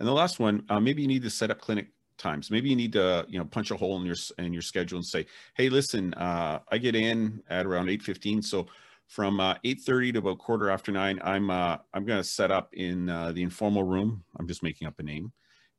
And 0.00 0.08
the 0.08 0.12
last 0.12 0.38
one, 0.38 0.64
uh, 0.68 0.80
maybe 0.80 1.02
you 1.02 1.08
need 1.08 1.22
to 1.22 1.30
set 1.30 1.50
up 1.50 1.60
clinic 1.60 1.88
times. 2.18 2.50
Maybe 2.50 2.68
you 2.68 2.76
need 2.76 2.92
to 2.92 3.24
you 3.28 3.38
know 3.38 3.44
punch 3.44 3.70
a 3.70 3.76
hole 3.76 3.98
in 3.98 4.04
your 4.04 4.16
in 4.38 4.52
your 4.52 4.62
schedule 4.62 4.98
and 4.98 5.06
say, 5.06 5.26
hey, 5.56 5.68
listen, 5.68 6.12
uh, 6.14 6.60
I 6.68 6.78
get 6.78 6.94
in 6.94 7.42
at 7.48 7.66
around 7.66 7.88
eight 7.88 8.02
fifteen, 8.02 8.42
so 8.42 8.66
from 9.06 9.38
uh, 9.40 9.54
8.30 9.64 10.14
to 10.14 10.18
about 10.20 10.38
quarter 10.38 10.70
after 10.70 10.90
nine 10.90 11.20
i'm 11.22 11.50
uh, 11.50 11.76
i'm 11.92 12.04
going 12.04 12.20
to 12.20 12.28
set 12.28 12.50
up 12.50 12.72
in 12.72 13.08
uh, 13.08 13.32
the 13.32 13.42
informal 13.42 13.84
room 13.84 14.24
i'm 14.38 14.48
just 14.48 14.62
making 14.62 14.88
up 14.88 14.98
a 14.98 15.02
name 15.02 15.32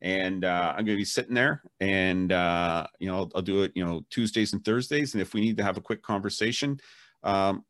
and 0.06 0.46
uh, 0.46 0.70
I'm 0.70 0.86
going 0.86 0.96
to 0.96 1.02
be 1.02 1.04
sitting 1.04 1.34
there, 1.34 1.64
and 1.80 2.32
uh, 2.32 2.86
you 3.00 3.08
know, 3.08 3.18
I'll, 3.18 3.32
I'll, 3.36 3.42
do 3.42 3.64
it, 3.64 3.72
you 3.74 3.84
know, 3.84 4.06
Tuesdays 4.12 4.54
and 4.54 4.64
Thursdays, 4.64 5.16
and 5.16 5.22
if 5.22 5.34
we 5.34 5.42
need 5.42 5.58
to 5.58 5.64
have 5.64 5.78
a 5.78 5.82
quick 5.82 6.04
conversation, 6.04 6.80
um, 7.24 7.66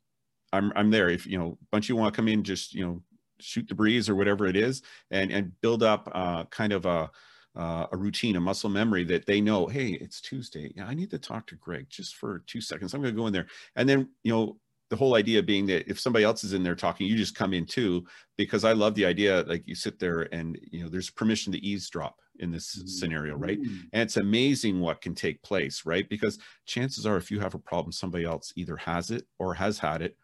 I'm 0.52 0.70
I'm 0.76 0.90
there. 0.90 1.08
If 1.08 1.26
you 1.26 1.38
know, 1.38 1.58
a 1.60 1.66
bunch 1.72 1.86
of 1.86 1.88
you 1.88 1.96
want 1.96 2.12
to 2.12 2.16
come 2.16 2.28
in, 2.28 2.44
just 2.44 2.74
you 2.74 2.84
know, 2.84 3.02
shoot 3.40 3.66
the 3.66 3.74
breeze 3.74 4.10
or 4.10 4.14
whatever 4.14 4.46
it 4.46 4.54
is, 4.54 4.82
and 5.10 5.32
and 5.32 5.58
build 5.62 5.82
up 5.82 6.10
uh, 6.12 6.44
kind 6.44 6.74
of 6.74 6.84
a 6.84 7.10
uh, 7.56 7.86
a 7.90 7.96
routine, 7.96 8.36
a 8.36 8.40
muscle 8.40 8.68
memory 8.68 9.02
that 9.04 9.24
they 9.24 9.40
know, 9.40 9.66
hey, 9.66 9.92
it's 9.92 10.20
Tuesday. 10.20 10.70
Yeah, 10.76 10.86
I 10.86 10.92
need 10.92 11.10
to 11.12 11.18
talk 11.18 11.46
to 11.46 11.54
Greg 11.54 11.86
just 11.88 12.16
for 12.16 12.44
two 12.46 12.60
seconds. 12.60 12.92
I'm 12.92 13.00
going 13.00 13.14
to 13.14 13.18
go 13.18 13.28
in 13.28 13.32
there, 13.32 13.46
and 13.76 13.88
then 13.88 14.10
you 14.24 14.32
know, 14.32 14.58
the 14.88 14.96
whole 14.96 15.16
idea 15.16 15.42
being 15.42 15.66
that 15.66 15.88
if 15.90 15.98
somebody 15.98 16.24
else 16.24 16.44
is 16.44 16.52
in 16.52 16.62
there 16.62 16.76
talking, 16.76 17.06
you 17.06 17.16
just 17.16 17.34
come 17.34 17.52
in 17.52 17.66
too, 17.66 18.06
because 18.36 18.64
I 18.64 18.72
love 18.72 18.94
the 18.94 19.04
idea 19.04 19.44
like 19.46 19.66
you 19.66 19.74
sit 19.74 19.98
there 19.98 20.32
and 20.32 20.58
you 20.70 20.82
know 20.82 20.88
there's 20.88 21.10
permission 21.10 21.52
to 21.52 21.58
eavesdrop 21.58 22.20
in 22.38 22.50
this 22.50 22.76
mm-hmm. 22.76 22.86
scenario, 22.86 23.36
right? 23.36 23.58
And 23.58 24.02
it's 24.02 24.16
amazing 24.16 24.80
what 24.80 25.00
can 25.00 25.14
take 25.14 25.42
place, 25.42 25.84
right? 25.84 26.08
Because 26.08 26.38
chances 26.66 27.06
are 27.06 27.16
if 27.16 27.30
you 27.30 27.40
have 27.40 27.54
a 27.54 27.58
problem, 27.58 27.92
somebody 27.92 28.24
else 28.24 28.52
either 28.56 28.76
has 28.76 29.10
it 29.10 29.26
or 29.38 29.54
has 29.54 29.78
had 29.78 30.02
it 30.02 30.16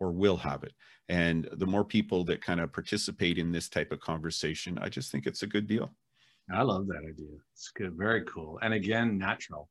or 0.00 0.12
will 0.12 0.36
have 0.36 0.64
it. 0.64 0.72
And 1.08 1.48
the 1.52 1.66
more 1.66 1.84
people 1.84 2.24
that 2.24 2.42
kind 2.42 2.60
of 2.60 2.72
participate 2.72 3.38
in 3.38 3.52
this 3.52 3.68
type 3.68 3.92
of 3.92 4.00
conversation, 4.00 4.78
I 4.80 4.88
just 4.88 5.12
think 5.12 5.26
it's 5.26 5.42
a 5.42 5.46
good 5.46 5.66
deal. 5.66 5.92
I 6.52 6.62
love 6.62 6.86
that 6.88 7.02
idea. 7.08 7.36
It's 7.54 7.70
good, 7.70 7.94
very 7.94 8.24
cool. 8.24 8.58
And 8.62 8.74
again, 8.74 9.18
natural. 9.18 9.68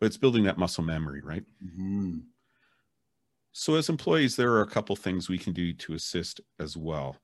But 0.00 0.06
it's 0.06 0.16
building 0.16 0.44
that 0.44 0.58
muscle 0.58 0.84
memory, 0.84 1.20
right? 1.22 1.44
Mm-hmm. 1.64 2.18
So, 3.56 3.76
as 3.76 3.88
employees, 3.88 4.34
there 4.34 4.50
are 4.54 4.62
a 4.62 4.66
couple 4.66 4.96
things 4.96 5.28
we 5.28 5.38
can 5.38 5.52
do 5.52 5.72
to 5.74 5.94
assist 5.94 6.40
as 6.58 6.76
well. 6.76 7.16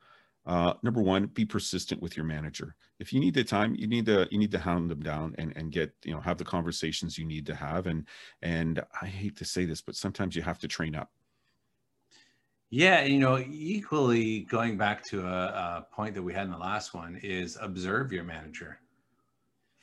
Uh, 0.47 0.75
number 0.85 1.03
one, 1.03 1.27
be 1.27 1.45
persistent 1.45 2.01
with 2.01 2.17
your 2.17 2.25
manager. 2.25 2.77
If 3.01 3.13
you 3.13 3.19
need 3.19 3.35
the 3.35 3.43
time, 3.43 3.75
you 3.75 3.89
need 3.89 4.07
to 4.07 4.29
you 4.31 4.39
need 4.39 4.53
to 4.53 4.59
hound 4.61 4.89
them 4.89 5.01
down 5.01 5.35
and 5.39 5.53
and 5.57 5.73
get 5.73 5.93
you 6.05 6.15
know 6.15 6.21
have 6.21 6.39
the 6.39 6.45
conversations 6.45 7.19
you 7.19 7.25
need 7.25 7.47
to 7.47 7.55
have. 7.57 7.89
And 7.89 8.07
and 8.43 8.81
I 9.03 9.07
hate 9.07 9.37
to 9.39 9.45
say 9.45 9.65
this, 9.65 9.83
but 9.83 9.97
sometimes 9.97 10.37
you 10.37 10.43
have 10.43 10.61
to 10.61 10.69
train 10.69 10.95
up. 10.95 11.11
Yeah, 12.71 13.03
you 13.03 13.19
know, 13.19 13.39
equally 13.39 14.43
going 14.43 14.79
back 14.79 15.05
to 15.07 15.27
a, 15.27 15.47
a 15.47 15.87
point 15.93 16.15
that 16.15 16.23
we 16.23 16.33
had 16.33 16.45
in 16.45 16.53
the 16.53 16.59
last 16.59 16.95
one 16.95 17.19
is 17.25 17.59
observe 17.61 18.13
your 18.13 18.23
manager 18.23 18.79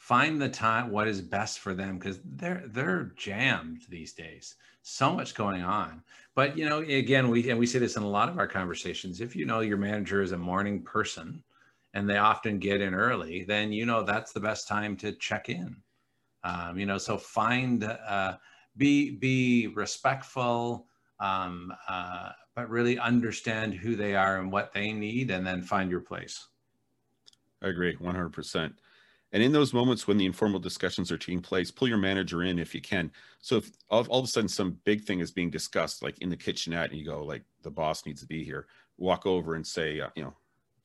find 0.07 0.41
the 0.41 0.49
time 0.49 0.89
what 0.89 1.07
is 1.07 1.21
best 1.21 1.59
for 1.59 1.73
them 1.73 1.97
because 1.97 2.19
they're 2.23 2.63
they're 2.67 3.11
jammed 3.15 3.81
these 3.89 4.13
days 4.13 4.55
so 4.81 5.13
much 5.13 5.35
going 5.35 5.63
on 5.63 6.01
but 6.35 6.57
you 6.57 6.67
know 6.67 6.79
again 6.79 7.29
we 7.29 7.49
and 7.49 7.59
we 7.59 7.65
say 7.65 7.79
this 7.79 7.97
in 7.97 8.03
a 8.03 8.09
lot 8.09 8.29
of 8.29 8.39
our 8.39 8.47
conversations 8.47 9.21
if 9.21 9.35
you 9.35 9.45
know 9.45 9.59
your 9.59 9.77
manager 9.77 10.21
is 10.21 10.31
a 10.31 10.37
morning 10.37 10.81
person 10.81 11.43
and 11.97 12.07
they 12.07 12.17
often 12.17 12.59
get 12.59 12.79
in 12.79 12.93
early, 12.93 13.43
then 13.43 13.71
you 13.71 13.83
know 13.83 14.03
that's 14.03 14.31
the 14.31 14.39
best 14.39 14.67
time 14.67 14.95
to 14.97 15.13
check 15.13 15.49
in. 15.49 15.75
Um, 16.43 16.77
you 16.77 16.85
know, 16.85 16.99
so 16.99 17.17
find, 17.17 17.83
uh, 17.83 18.37
be 18.77 19.17
be 19.17 19.67
respectful, 19.67 20.85
um, 21.19 21.73
uh, 21.89 22.29
but 22.55 22.69
really 22.69 22.99
understand 22.99 23.73
who 23.73 23.95
they 23.95 24.15
are 24.15 24.39
and 24.39 24.51
what 24.51 24.71
they 24.73 24.93
need, 24.93 25.31
and 25.31 25.45
then 25.45 25.63
find 25.63 25.89
your 25.89 26.01
place. 26.01 26.47
I 27.63 27.69
agree, 27.69 27.95
one 27.99 28.13
hundred 28.13 28.33
percent. 28.33 28.75
And 29.33 29.43
in 29.43 29.51
those 29.51 29.73
moments 29.73 30.07
when 30.07 30.17
the 30.17 30.25
informal 30.25 30.59
discussions 30.59 31.11
are 31.11 31.17
taking 31.17 31.41
place, 31.41 31.69
pull 31.69 31.87
your 31.87 31.97
manager 31.97 32.43
in 32.43 32.59
if 32.59 32.73
you 32.73 32.81
can. 32.81 33.11
So 33.41 33.57
if 33.57 33.71
all, 33.89 34.05
all, 34.07 34.19
of 34.19 34.25
a 34.25 34.27
sudden 34.27 34.47
some 34.47 34.77
big 34.85 35.03
thing 35.03 35.19
is 35.19 35.31
being 35.31 35.49
discussed, 35.49 36.01
like 36.01 36.17
in 36.19 36.29
the 36.29 36.37
kitchenette, 36.37 36.91
and 36.91 36.99
you 36.99 37.05
go 37.05 37.23
like 37.23 37.43
the 37.63 37.71
boss 37.71 38.05
needs 38.05 38.21
to 38.21 38.27
be 38.27 38.43
here, 38.43 38.67
walk 38.97 39.25
over 39.25 39.55
and 39.55 39.67
say, 39.67 39.99
uh, 39.99 40.09
you 40.15 40.23
know, 40.23 40.33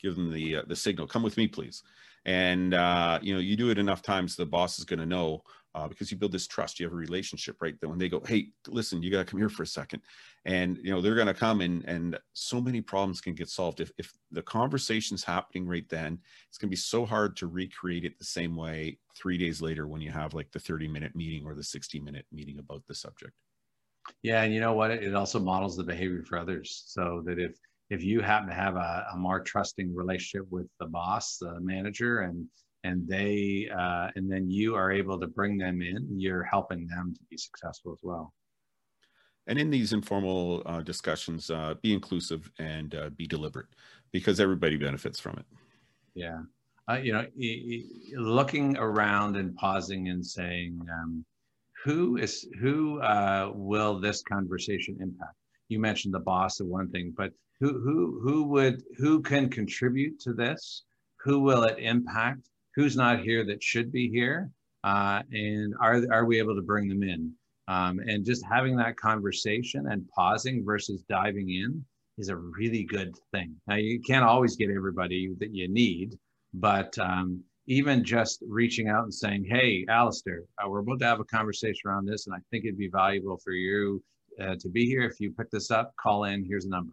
give 0.01 0.17
them 0.17 0.33
the 0.33 0.57
uh, 0.57 0.63
the 0.67 0.77
signal, 0.77 1.07
come 1.07 1.23
with 1.23 1.37
me, 1.37 1.47
please. 1.47 1.83
And 2.25 2.75
uh, 2.75 3.21
you 3.23 3.35
know, 3.35 3.41
you 3.41 3.57
do 3.57 3.71
it 3.71 3.79
enough 3.79 4.03
times, 4.03 4.35
the 4.35 4.47
boss 4.47 4.79
is 4.79 4.85
going 4.85 5.01
to 5.01 5.07
know 5.07 5.45
uh, 5.75 5.89
because 5.89 6.11
you 6.11 6.17
build 6.17 6.33
this 6.33 6.47
trust. 6.47 6.79
You 6.79 6.87
have 6.87 6.93
a 6.93 6.97
relationship, 6.97 7.57
right? 7.61 7.81
That 7.81 7.89
when 7.89 7.99
they 7.99 8.09
go, 8.09 8.21
hey, 8.27 8.49
listen, 8.69 9.03
you 9.03 9.11
got 9.11 9.19
to 9.19 9.25
come 9.25 9.41
here 9.41 9.49
for 9.49 9.63
a 9.63 9.67
second, 9.67 10.03
and 10.45 10.79
you 10.83 10.91
know 10.91 11.01
they're 11.01 11.15
going 11.15 11.27
to 11.27 11.35
come, 11.35 11.61
and 11.61 11.85
and 11.87 12.19
so 12.35 12.61
many 12.61 12.81
problems 12.81 13.21
can 13.21 13.35
get 13.35 13.49
solved 13.49 13.81
if 13.81 13.91
if 13.99 14.13
the 14.31 14.43
conversation's 14.43 15.25
happening 15.25 15.67
right 15.67 15.89
then. 15.89 16.19
It's 16.49 16.59
going 16.59 16.69
to 16.69 16.73
be 16.73 16.77
so 16.77 17.07
hard 17.07 17.37
to 17.39 17.47
recreate 17.47 18.05
it 18.05 18.19
the 18.19 18.25
same 18.25 18.57
way 18.57 18.99
three 19.17 19.39
days 19.39 19.63
later 19.63 19.87
when 19.87 20.01
you 20.01 20.11
have 20.11 20.35
like 20.35 20.51
the 20.51 20.61
thirty 20.61 20.89
minute 20.89 21.17
meeting 21.17 21.45
or 21.47 21.55
the 21.55 21.65
sixty 21.65 21.99
minute 21.99 22.27
meeting 22.33 22.59
about 22.59 22.83
the 22.87 22.95
subject. 22.95 23.33
Yeah, 24.23 24.43
and 24.43 24.53
you 24.53 24.61
know 24.61 24.75
what? 24.75 24.91
It 24.91 25.15
also 25.15 25.39
models 25.39 25.77
the 25.77 25.85
behavior 25.85 26.23
for 26.25 26.39
others, 26.39 26.85
so 26.87 27.23
that 27.27 27.39
if 27.39 27.57
if 27.91 28.03
you 28.03 28.21
happen 28.21 28.49
to 28.49 28.55
have 28.55 28.77
a, 28.77 29.07
a 29.13 29.17
more 29.17 29.41
trusting 29.41 29.95
relationship 29.95 30.47
with 30.51 30.67
the 30.81 30.87
boss, 30.87 31.39
the 31.39 31.61
manager, 31.61 32.21
and 32.21 32.47
and 32.85 33.07
they 33.07 33.69
uh, 33.75 34.09
and 34.17 34.31
then 34.31 34.51
you 34.51 34.75
are 34.75 34.91
able 34.91 35.19
to 35.21 35.27
bring 35.27 35.57
them 35.57 35.83
in 35.83 36.09
you're 36.19 36.43
helping 36.43 36.87
them 36.87 37.15
to 37.15 37.21
be 37.31 37.37
successful 37.37 37.93
as 37.93 38.01
well. 38.03 38.33
And 39.47 39.59
in 39.59 39.71
these 39.71 39.93
informal 39.93 40.63
uh, 40.67 40.83
discussions 40.83 41.51
uh, 41.51 41.75
be 41.83 41.93
inclusive 41.93 42.51
and 42.59 42.95
uh, 42.95 43.11
be 43.11 43.27
deliberate 43.27 43.67
because 44.13 44.39
everybody 44.39 44.77
benefits 44.77 45.19
from 45.19 45.39
it. 45.39 45.47
Yeah. 46.15 46.43
Uh, 46.89 46.95
you 46.95 47.13
know 47.13 47.27
looking 48.17 48.77
around 48.77 49.37
and 49.37 49.55
pausing 49.55 50.09
and 50.09 50.25
saying 50.25 50.81
um, 50.93 51.25
who 51.85 52.17
is 52.17 52.49
who 52.61 53.01
uh, 53.01 53.51
will 53.55 54.01
this 54.01 54.23
conversation 54.23 54.99
impact? 55.01 55.37
You 55.69 55.79
mentioned 55.79 56.15
the 56.15 56.21
boss 56.21 56.61
of 56.61 56.67
one 56.67 56.89
thing 56.91 57.15
but 57.17 57.33
who 57.61 57.81
who 57.81 58.21
who 58.23 58.45
would 58.45 58.83
who 58.97 59.23
can 59.23 59.49
contribute 59.49 60.19
to 60.21 60.33
this? 60.33 60.83
Who 61.25 61.39
will 61.39 61.63
it 61.63 61.79
impact 61.79 62.49
who's 62.75 62.97
not 62.97 63.21
here 63.21 63.45
that 63.47 63.63
should 63.63 63.93
be 63.93 64.09
here, 64.09 64.51
uh, 64.85 65.23
and 65.31 65.75
are 65.81 66.03
are 66.11 66.25
we 66.25 66.39
able 66.39 66.55
to 66.55 66.63
bring 66.63 66.89
them 66.89 67.03
in? 67.03 67.33
Um, 67.69 68.01
and 68.01 68.25
just 68.25 68.45
having 68.45 68.77
that 68.77 68.97
conversation 68.97 69.87
and 69.89 70.09
pausing 70.09 70.65
versus 70.65 71.03
diving 71.09 71.51
in 71.51 71.85
is 72.19 72.29
a 72.29 72.37
really 72.37 72.85
good 72.85 73.15
thing. 73.33 73.55
Now 73.67 73.77
you 73.77 74.01
can't 74.01 74.25
always 74.25 74.57
get 74.57 74.71
everybody 74.71 75.33
that 75.39 75.55
you 75.55 75.69
need, 75.69 76.19
but 76.55 76.97
um, 76.99 77.43
even 77.67 78.05
just 78.05 78.43
reaching 78.49 78.89
out 78.89 79.05
and 79.05 79.15
saying, 79.15 79.45
"Hey, 79.45 79.85
Alistair, 79.89 80.43
uh, 80.59 80.69
we're 80.69 80.81
about 80.81 80.99
to 81.01 81.07
have 81.07 81.21
a 81.21 81.25
conversation 81.25 81.89
around 81.89 82.07
this, 82.07 82.27
and 82.27 82.35
I 82.35 82.41
think 82.51 82.65
it'd 82.65 82.79
be 82.79 82.89
valuable 82.89 83.39
for 83.39 83.53
you 83.53 84.03
uh, 84.41 84.57
to 84.59 84.69
be 84.69 84.87
here. 84.87 85.03
If 85.03 85.21
you 85.21 85.33
pick 85.33 85.51
this 85.51 85.71
up, 85.71 85.95
call 85.97 86.25
in. 86.25 86.45
Here's 86.45 86.65
a 86.65 86.71
number." 86.71 86.93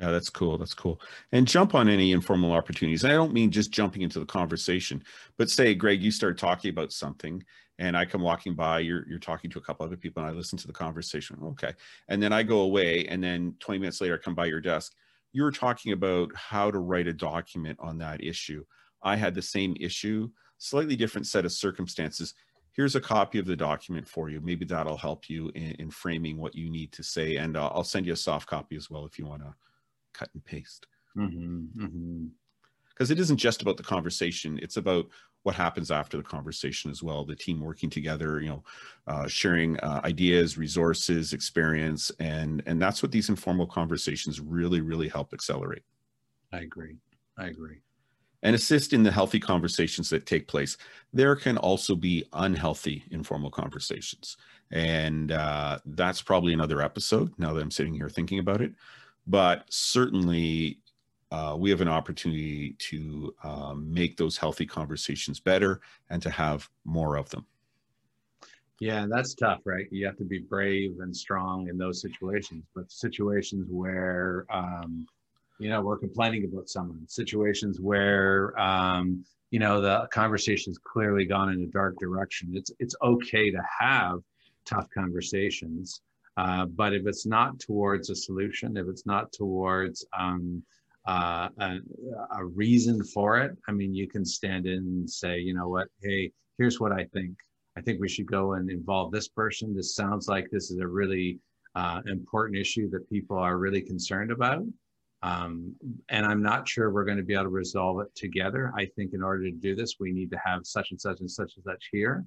Yeah, 0.00 0.12
that's 0.12 0.30
cool. 0.30 0.58
That's 0.58 0.74
cool. 0.74 1.00
And 1.32 1.46
jump 1.46 1.74
on 1.74 1.88
any 1.88 2.12
informal 2.12 2.52
opportunities. 2.52 3.02
And 3.02 3.12
I 3.12 3.16
don't 3.16 3.32
mean 3.32 3.50
just 3.50 3.72
jumping 3.72 4.02
into 4.02 4.20
the 4.20 4.26
conversation, 4.26 5.02
but 5.36 5.50
say, 5.50 5.74
Greg, 5.74 6.02
you 6.02 6.12
start 6.12 6.38
talking 6.38 6.70
about 6.70 6.92
something 6.92 7.42
and 7.80 7.96
I 7.96 8.04
come 8.04 8.22
walking 8.22 8.54
by, 8.54 8.80
you're, 8.80 9.08
you're 9.08 9.18
talking 9.18 9.50
to 9.50 9.58
a 9.58 9.62
couple 9.62 9.84
other 9.84 9.96
people 9.96 10.22
and 10.22 10.30
I 10.30 10.34
listen 10.34 10.58
to 10.58 10.66
the 10.66 10.72
conversation. 10.72 11.38
Okay. 11.42 11.72
And 12.08 12.22
then 12.22 12.32
I 12.32 12.44
go 12.44 12.60
away 12.60 13.06
and 13.06 13.22
then 13.22 13.54
20 13.58 13.80
minutes 13.80 14.00
later, 14.00 14.14
I 14.14 14.24
come 14.24 14.34
by 14.34 14.46
your 14.46 14.60
desk. 14.60 14.94
You 15.32 15.42
were 15.42 15.52
talking 15.52 15.92
about 15.92 16.30
how 16.34 16.70
to 16.70 16.78
write 16.78 17.08
a 17.08 17.12
document 17.12 17.78
on 17.80 17.98
that 17.98 18.22
issue. 18.22 18.64
I 19.02 19.16
had 19.16 19.34
the 19.34 19.42
same 19.42 19.76
issue, 19.80 20.30
slightly 20.58 20.96
different 20.96 21.26
set 21.26 21.44
of 21.44 21.52
circumstances. 21.52 22.34
Here's 22.72 22.94
a 22.94 23.00
copy 23.00 23.40
of 23.40 23.46
the 23.46 23.56
document 23.56 24.06
for 24.06 24.28
you. 24.28 24.40
Maybe 24.40 24.64
that'll 24.64 24.96
help 24.96 25.28
you 25.28 25.50
in, 25.56 25.72
in 25.72 25.90
framing 25.90 26.38
what 26.38 26.54
you 26.54 26.70
need 26.70 26.92
to 26.92 27.02
say. 27.02 27.36
And 27.36 27.56
uh, 27.56 27.68
I'll 27.68 27.84
send 27.84 28.06
you 28.06 28.12
a 28.12 28.16
soft 28.16 28.48
copy 28.48 28.76
as 28.76 28.88
well 28.88 29.04
if 29.04 29.18
you 29.18 29.26
want 29.26 29.42
to 29.42 29.54
cut 30.18 30.30
and 30.34 30.44
paste. 30.44 30.86
Because 31.14 31.30
mm-hmm, 31.32 31.82
mm-hmm. 31.84 33.12
it 33.12 33.18
isn't 33.18 33.36
just 33.36 33.62
about 33.62 33.76
the 33.76 33.82
conversation; 33.82 34.58
it's 34.62 34.76
about 34.76 35.06
what 35.42 35.54
happens 35.54 35.90
after 35.90 36.16
the 36.16 36.22
conversation 36.22 36.90
as 36.90 37.02
well. 37.02 37.24
The 37.24 37.36
team 37.36 37.60
working 37.60 37.90
together, 37.90 38.40
you 38.40 38.48
know, 38.48 38.64
uh, 39.06 39.26
sharing 39.28 39.78
uh, 39.80 40.00
ideas, 40.04 40.58
resources, 40.58 41.32
experience, 41.32 42.10
and 42.20 42.62
and 42.66 42.80
that's 42.80 43.02
what 43.02 43.12
these 43.12 43.28
informal 43.28 43.66
conversations 43.66 44.40
really, 44.40 44.80
really 44.80 45.08
help 45.08 45.32
accelerate. 45.32 45.82
I 46.52 46.60
agree. 46.60 46.96
I 47.38 47.46
agree. 47.46 47.78
And 48.42 48.54
assist 48.54 48.92
in 48.92 49.02
the 49.02 49.10
healthy 49.10 49.40
conversations 49.40 50.10
that 50.10 50.26
take 50.26 50.46
place. 50.46 50.76
There 51.12 51.34
can 51.34 51.58
also 51.58 51.96
be 51.96 52.24
unhealthy 52.32 53.04
informal 53.10 53.50
conversations. 53.50 54.36
And 54.70 55.32
uh, 55.32 55.78
that's 55.84 56.22
probably 56.22 56.52
another 56.52 56.80
episode 56.80 57.32
now 57.36 57.52
that 57.52 57.60
I'm 57.60 57.70
sitting 57.70 57.94
here 57.94 58.08
thinking 58.08 58.38
about 58.38 58.60
it 58.60 58.72
but 59.28 59.64
certainly 59.68 60.78
uh, 61.30 61.54
we 61.58 61.70
have 61.70 61.82
an 61.82 61.88
opportunity 61.88 62.74
to 62.78 63.34
um, 63.44 63.92
make 63.92 64.16
those 64.16 64.36
healthy 64.36 64.66
conversations 64.66 65.38
better 65.38 65.80
and 66.10 66.22
to 66.22 66.30
have 66.30 66.68
more 66.84 67.16
of 67.16 67.28
them. 67.30 67.44
Yeah, 68.80 69.06
that's 69.08 69.34
tough, 69.34 69.60
right? 69.64 69.86
You 69.90 70.06
have 70.06 70.16
to 70.18 70.24
be 70.24 70.38
brave 70.38 71.00
and 71.00 71.14
strong 71.14 71.68
in 71.68 71.76
those 71.76 72.00
situations, 72.00 72.64
but 72.74 72.90
situations 72.90 73.66
where, 73.70 74.46
um, 74.50 75.06
you 75.58 75.68
know, 75.68 75.82
we're 75.82 75.98
complaining 75.98 76.44
about 76.44 76.68
someone, 76.68 77.06
situations 77.08 77.80
where, 77.80 78.58
um, 78.58 79.24
you 79.50 79.58
know, 79.58 79.80
the 79.80 80.08
conversation's 80.12 80.78
clearly 80.78 81.24
gone 81.24 81.52
in 81.52 81.60
a 81.62 81.66
dark 81.66 81.98
direction. 81.98 82.50
It's 82.54 82.70
it's 82.78 82.94
okay 83.02 83.50
to 83.50 83.60
have 83.80 84.20
tough 84.64 84.86
conversations, 84.94 86.02
uh, 86.38 86.64
but 86.66 86.94
if 86.94 87.04
it's 87.04 87.26
not 87.26 87.58
towards 87.58 88.10
a 88.10 88.14
solution, 88.14 88.76
if 88.76 88.86
it's 88.86 89.04
not 89.04 89.32
towards 89.32 90.06
um, 90.16 90.62
uh, 91.04 91.48
a, 91.58 91.78
a, 92.36 92.44
reason 92.44 93.02
for 93.02 93.40
it, 93.40 93.58
I 93.66 93.72
mean, 93.72 93.92
you 93.92 94.06
can 94.06 94.24
stand 94.24 94.64
in 94.64 94.78
and 94.78 95.10
say, 95.10 95.40
you 95.40 95.52
know 95.52 95.68
what, 95.68 95.88
hey, 96.00 96.30
here's 96.56 96.78
what 96.78 96.92
I 96.92 97.06
think. 97.12 97.36
I 97.76 97.80
think 97.80 98.00
we 98.00 98.08
should 98.08 98.30
go 98.30 98.52
and 98.52 98.70
involve 98.70 99.10
this 99.10 99.26
person. 99.26 99.74
This 99.74 99.96
sounds 99.96 100.28
like 100.28 100.48
this 100.52 100.70
is 100.70 100.78
a 100.78 100.86
really 100.86 101.40
uh, 101.74 102.02
important 102.06 102.56
issue 102.56 102.88
that 102.90 103.10
people 103.10 103.36
are 103.36 103.58
really 103.58 103.82
concerned 103.82 104.30
about. 104.30 104.62
Um, 105.22 105.74
and 106.08 106.24
I'm 106.24 106.42
not 106.42 106.68
sure 106.68 106.92
we're 106.92 107.04
going 107.04 107.18
to 107.18 107.24
be 107.24 107.34
able 107.34 107.44
to 107.44 107.48
resolve 107.50 108.00
it 108.00 108.14
together. 108.14 108.72
I 108.76 108.86
think 108.94 109.12
in 109.12 109.24
order 109.24 109.42
to 109.42 109.50
do 109.50 109.74
this, 109.74 109.96
we 109.98 110.12
need 110.12 110.30
to 110.30 110.38
have 110.44 110.60
such 110.66 110.92
and 110.92 111.00
such 111.00 111.18
and 111.18 111.28
such 111.30 111.56
and 111.56 111.64
such 111.64 111.88
here. 111.90 112.24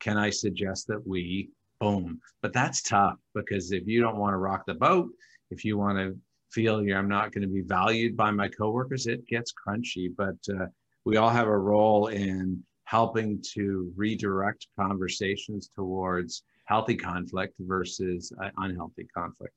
Can 0.00 0.18
I 0.18 0.30
suggest 0.30 0.88
that 0.88 1.06
we 1.06 1.50
boom. 1.82 2.20
But 2.42 2.52
that's 2.52 2.82
tough 2.82 3.18
because 3.34 3.72
if 3.72 3.86
you 3.86 4.00
don't 4.00 4.16
want 4.16 4.34
to 4.34 4.38
rock 4.38 4.64
the 4.66 4.74
boat, 4.74 5.10
if 5.50 5.64
you 5.64 5.76
want 5.76 5.98
to 5.98 6.16
feel 6.50 6.82
you're, 6.82 6.98
I'm 6.98 7.08
not 7.08 7.32
going 7.32 7.42
to 7.42 7.52
be 7.52 7.62
valued 7.62 8.16
by 8.16 8.30
my 8.30 8.48
coworkers, 8.48 9.06
it 9.06 9.26
gets 9.26 9.52
crunchy. 9.52 10.08
But 10.16 10.36
uh, 10.48 10.66
we 11.04 11.16
all 11.16 11.30
have 11.30 11.48
a 11.48 11.58
role 11.58 12.06
in 12.06 12.62
helping 12.84 13.42
to 13.54 13.92
redirect 13.96 14.68
conversations 14.78 15.70
towards 15.74 16.44
healthy 16.66 16.96
conflict 16.96 17.54
versus 17.58 18.32
uh, 18.42 18.50
unhealthy 18.58 19.06
conflict. 19.14 19.54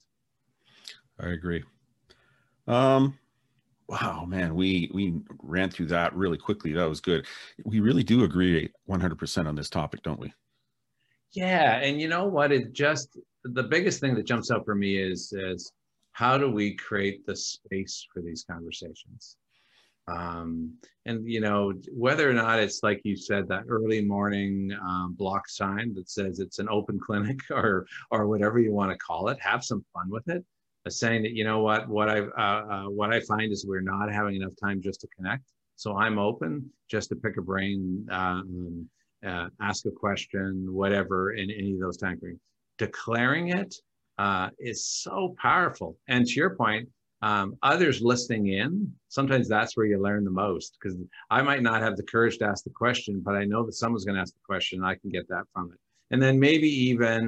I 1.20 1.28
agree. 1.28 1.64
Um, 2.68 3.20
wow, 3.88 4.26
man, 4.26 4.56
we 4.56 4.90
we 4.94 5.22
ran 5.44 5.70
through 5.70 5.88
that 5.88 6.16
really 6.16 6.38
quickly. 6.38 6.74
That 6.74 6.90
was 6.90 7.02
good. 7.02 7.28
We 7.64 7.80
really 7.80 8.04
do 8.04 8.24
agree 8.24 8.70
100% 8.90 9.48
on 9.48 9.56
this 9.56 9.70
topic, 9.70 10.02
don't 10.02 10.20
we? 10.20 10.34
Yeah, 11.34 11.78
and 11.80 12.00
you 12.00 12.08
know 12.08 12.26
what? 12.26 12.52
It 12.52 12.74
just 12.74 13.18
the 13.44 13.64
biggest 13.64 14.00
thing 14.00 14.16
that 14.16 14.26
jumps 14.26 14.52
out 14.52 14.66
for 14.66 14.76
me 14.76 14.98
is 14.98 15.34
is 15.34 15.72
how 16.14 16.38
do 16.38 16.50
we 16.50 16.76
create 16.76 17.26
the 17.26 17.36
space 17.36 18.08
for 18.14 18.22
these 18.22 18.46
conversations? 18.50 19.38
Um, 20.08 20.76
and 21.06 21.28
you 21.28 21.42
know 21.42 21.74
whether 21.92 22.30
or 22.30 22.34
not 22.34 22.60
it's 22.60 22.84
like 22.84 23.02
you 23.04 23.16
said 23.18 23.48
that 23.50 23.64
early 23.68 24.02
morning 24.02 24.72
um, 24.82 25.16
block 25.18 25.50
sign 25.50 25.94
that 25.96 26.10
says 26.10 26.40
it's 26.40 26.60
an 26.60 26.70
open 26.70 27.00
clinic 27.06 27.40
or 27.52 27.86
or 28.12 28.28
whatever 28.28 28.60
you 28.60 28.72
want 28.72 28.92
to 28.92 28.98
call 28.98 29.30
it. 29.30 29.40
Have 29.42 29.64
some 29.64 29.84
fun 29.94 30.10
with 30.10 30.28
it. 30.30 30.44
Uh, 30.86 30.90
saying 30.90 31.24
that 31.24 31.32
you 31.32 31.44
know 31.44 31.60
what 31.60 31.88
what 31.90 32.10
I 32.10 32.20
uh, 32.22 32.66
uh, 32.86 32.90
what 32.90 33.14
I 33.14 33.20
find 33.22 33.52
is 33.52 33.66
we're 33.68 33.82
not 33.82 34.12
having 34.12 34.36
enough 34.36 34.54
time 34.64 34.82
just 34.82 35.02
to 35.02 35.08
connect. 35.16 35.44
So 35.76 35.98
I'm 35.98 36.20
open 36.20 36.70
just 36.90 37.10
to 37.10 37.16
pick 37.16 37.38
a 37.38 37.42
brain. 37.42 38.08
Um, 38.12 38.90
uh, 39.26 39.48
ask 39.62 39.86
a 39.86 39.92
question, 39.92 40.74
whatever, 40.82 41.34
in 41.34 41.50
any 41.52 41.74
of 41.74 41.80
those 41.80 41.98
time 41.98 42.20
frames. 42.20 42.40
Declaring 42.78 43.50
it 43.50 43.76
uh, 44.18 44.50
is 44.60 44.86
so 44.86 45.36
powerful. 45.42 45.98
And 46.08 46.26
to 46.28 46.34
your 46.34 46.56
point, 46.56 46.88
Um, 47.22 47.48
others 47.74 48.02
listening 48.12 48.46
in, 48.64 48.70
sometimes 49.18 49.48
that's 49.48 49.74
where 49.76 49.90
you 49.92 49.98
learn 50.08 50.24
the 50.26 50.38
most 50.46 50.70
because 50.76 50.96
I 51.38 51.40
might 51.50 51.64
not 51.70 51.80
have 51.86 51.96
the 51.96 52.10
courage 52.14 52.38
to 52.40 52.46
ask 52.52 52.62
the 52.64 52.78
question, 52.84 53.14
but 53.28 53.36
I 53.42 53.46
know 53.52 53.62
that 53.66 53.80
someone's 53.82 54.06
going 54.06 54.18
to 54.18 54.26
ask 54.26 54.34
the 54.36 54.50
question. 54.52 54.84
I 54.84 54.96
can 55.00 55.10
get 55.18 55.28
that 55.30 55.46
from 55.54 55.66
it. 55.74 55.80
And 56.12 56.20
then 56.24 56.36
maybe 56.48 56.70
even 56.90 57.22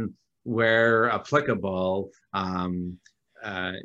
where 0.57 1.09
applicable, 1.19 1.89
um, 2.43 2.99
uh, 3.51 3.75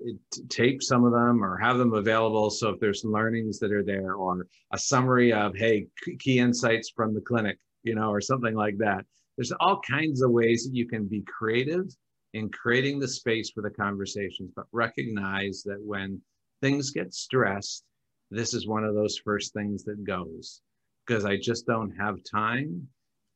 tape 0.59 0.81
some 0.91 1.03
of 1.09 1.13
them 1.19 1.35
or 1.45 1.53
have 1.67 1.79
them 1.79 1.95
available. 2.03 2.51
So 2.51 2.65
if 2.73 2.79
there's 2.83 3.05
learnings 3.19 3.59
that 3.61 3.73
are 3.77 3.87
there 3.95 4.13
or 4.23 4.33
a 4.77 4.79
summary 4.93 5.31
of, 5.43 5.49
hey, 5.65 5.77
key 6.25 6.39
insights 6.47 6.89
from 6.97 7.15
the 7.15 7.25
clinic, 7.31 7.57
you 7.83 7.95
know, 7.95 8.11
or 8.11 8.21
something 8.21 8.55
like 8.55 8.79
that. 8.79 9.05
There's 9.37 9.53
all 9.61 9.81
kinds 9.81 10.23
of 10.23 10.31
ways 10.31 10.65
that 10.65 10.75
you 10.75 10.87
can 10.87 11.07
be 11.07 11.23
creative 11.23 11.87
in 12.35 12.49
creating 12.51 12.99
the 12.99 13.09
space 13.09 13.51
for 13.51 13.63
the 13.63 13.71
conversations, 13.71 14.51
but 14.55 14.67
recognize 14.73 15.63
that 15.65 15.81
when 15.83 16.21
things 16.61 16.91
get 16.91 17.15
stressed, 17.15 17.85
this 18.31 18.55
is 18.55 18.67
one 18.67 18.85
of 18.85 18.95
those 18.95 19.19
first 19.19 19.53
things 19.53 19.85
that 19.85 20.05
goes 20.05 20.61
because 21.07 21.25
I 21.25 21.37
just 21.37 21.67
don't 21.67 21.91
have 21.97 22.19
time 22.31 22.89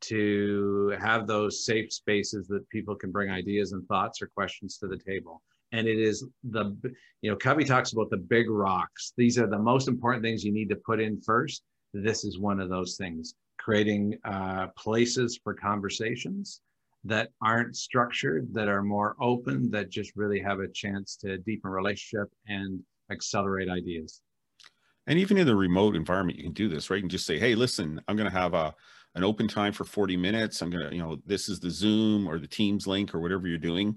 to 0.03 0.95
have 1.01 1.27
those 1.27 1.65
safe 1.65 1.93
spaces 1.93 2.47
that 2.49 2.69
people 2.71 2.95
can 2.95 3.11
bring 3.11 3.31
ideas 3.31 3.73
and 3.73 3.87
thoughts 3.89 4.23
or 4.23 4.29
questions 4.29 4.79
to 4.79 4.87
the 4.87 4.99
table. 4.99 5.43
And 5.73 5.87
it 5.87 5.99
is 5.99 6.25
the 6.45 6.77
you 7.23 7.31
know 7.31 7.37
covey 7.37 7.65
talks 7.65 7.93
about 7.93 8.11
the 8.11 8.17
big 8.17 8.49
rocks. 8.49 9.13
These 9.17 9.39
are 9.39 9.49
the 9.49 9.59
most 9.59 9.89
important 9.89 10.23
things 10.23 10.45
you 10.45 10.53
need 10.53 10.69
to 10.69 10.77
put 10.77 11.01
in 11.01 11.21
first. 11.21 11.63
This 11.93 12.25
is 12.25 12.39
one 12.39 12.61
of 12.61 12.69
those 12.69 12.97
things 12.97 13.35
creating 13.67 14.17
uh, 14.25 14.69
places 14.79 15.41
for 15.43 15.53
conversations 15.53 16.61
that 17.03 17.31
aren't 17.43 17.75
structured 17.77 18.55
that 18.55 18.69
are 18.69 18.83
more 18.83 19.17
open 19.21 19.69
that 19.73 19.91
just 19.91 20.13
really 20.15 20.39
have 20.39 20.61
a 20.61 20.69
chance 20.69 21.17
to 21.17 21.37
deepen 21.39 21.69
relationship 21.73 22.29
and 22.47 22.79
accelerate 23.11 23.69
ideas. 23.69 24.21
And 25.09 25.19
even 25.19 25.37
in 25.37 25.49
the 25.49 25.57
remote 25.57 25.97
environment 25.97 26.39
you 26.39 26.45
can 26.45 26.53
do 26.53 26.69
this 26.69 26.91
right? 26.91 27.03
And 27.03 27.11
just 27.11 27.27
say 27.27 27.41
hey 27.41 27.57
listen 27.57 28.01
i'm 28.07 28.17
going 28.17 28.31
to 28.31 28.39
have 28.39 28.55
a 28.55 28.73
an 29.17 29.25
open 29.25 29.49
time 29.49 29.73
for 29.73 29.85
40 29.85 30.17
minutes. 30.17 30.61
I'm 30.61 30.71
going 30.71 30.89
to 30.89 30.95
you 30.95 31.03
know 31.03 31.17
this 31.27 31.49
is 31.49 31.59
the 31.59 31.71
zoom 31.71 32.29
or 32.29 32.39
the 32.39 32.47
teams 32.47 32.87
link 32.87 33.15
or 33.15 33.21
whatever 33.21 33.49
you're 33.49 33.59
doing. 33.59 33.97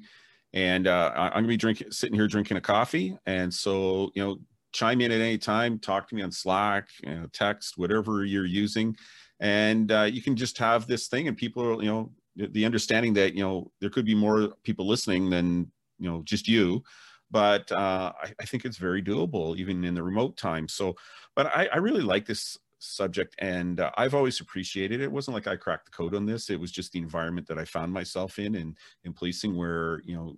And 0.53 0.87
uh, 0.87 1.11
I'm 1.15 1.31
going 1.31 1.43
to 1.43 1.49
be 1.49 1.57
drinking, 1.57 1.91
sitting 1.91 2.15
here 2.15 2.27
drinking 2.27 2.57
a 2.57 2.61
coffee. 2.61 3.15
And 3.27 3.53
so, 3.53 4.09
you 4.15 4.23
know, 4.23 4.37
chime 4.71 5.01
in 5.01 5.11
at 5.11 5.21
any 5.21 5.37
time, 5.37 5.77
talk 5.77 6.07
to 6.07 6.15
me 6.15 6.23
on 6.23 6.31
Slack, 6.31 6.87
you 7.03 7.13
know, 7.13 7.27
text, 7.33 7.77
whatever 7.77 8.25
you're 8.25 8.45
using, 8.45 8.95
and 9.39 9.91
uh, 9.91 10.03
you 10.03 10.21
can 10.21 10.35
just 10.35 10.57
have 10.57 10.87
this 10.87 11.07
thing, 11.07 11.27
and 11.27 11.37
people 11.37 11.63
are, 11.63 11.81
you 11.81 11.89
know, 11.89 12.11
the 12.35 12.65
understanding 12.65 13.13
that 13.13 13.33
you 13.33 13.43
know 13.43 13.71
there 13.81 13.89
could 13.89 14.05
be 14.05 14.15
more 14.15 14.53
people 14.63 14.87
listening 14.87 15.29
than 15.29 15.71
you 15.97 16.09
know 16.09 16.21
just 16.23 16.47
you. 16.47 16.83
But 17.31 17.71
uh, 17.71 18.11
I, 18.19 18.33
I, 18.41 18.45
think 18.45 18.65
it's 18.65 18.77
very 18.77 19.03
doable 19.03 19.55
even 19.55 19.83
in 19.83 19.93
the 19.93 20.01
remote 20.01 20.35
time. 20.35 20.67
So 20.67 20.95
but 21.39 21.47
i, 21.55 21.69
I 21.71 21.77
really 21.77 22.01
like 22.01 22.25
this 22.25 22.57
subject 22.79 23.35
and 23.39 23.81
uh, 23.81 23.91
i've 23.97 24.15
always 24.15 24.39
appreciated 24.39 25.01
it. 25.01 25.03
it 25.03 25.11
wasn't 25.11 25.35
like 25.35 25.47
i 25.47 25.55
cracked 25.55 25.85
the 25.85 25.91
code 25.91 26.15
on 26.15 26.25
this. 26.25 26.49
It 26.49 26.59
was 26.59 26.71
just 26.71 26.91
the 26.91 26.99
environment 26.99 27.47
that 27.47 27.57
i 27.57 27.65
found 27.65 27.93
myself 27.93 28.39
in 28.39 28.55
and 28.55 28.75
in 29.03 29.13
policing 29.13 29.55
where 29.55 30.01
you 30.05 30.15
know 30.15 30.37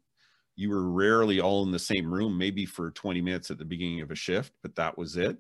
you 0.55 0.69
were 0.69 0.91
rarely 0.91 1.39
all 1.39 1.63
in 1.63 1.71
the 1.71 1.79
same 1.79 2.13
room 2.13 2.37
maybe 2.37 2.65
for 2.65 2.91
20 2.91 3.21
minutes 3.21 3.49
at 3.49 3.57
the 3.57 3.65
beginning 3.65 4.01
of 4.01 4.11
a 4.11 4.15
shift 4.15 4.53
but 4.61 4.75
that 4.75 4.97
was 4.97 5.17
it 5.17 5.37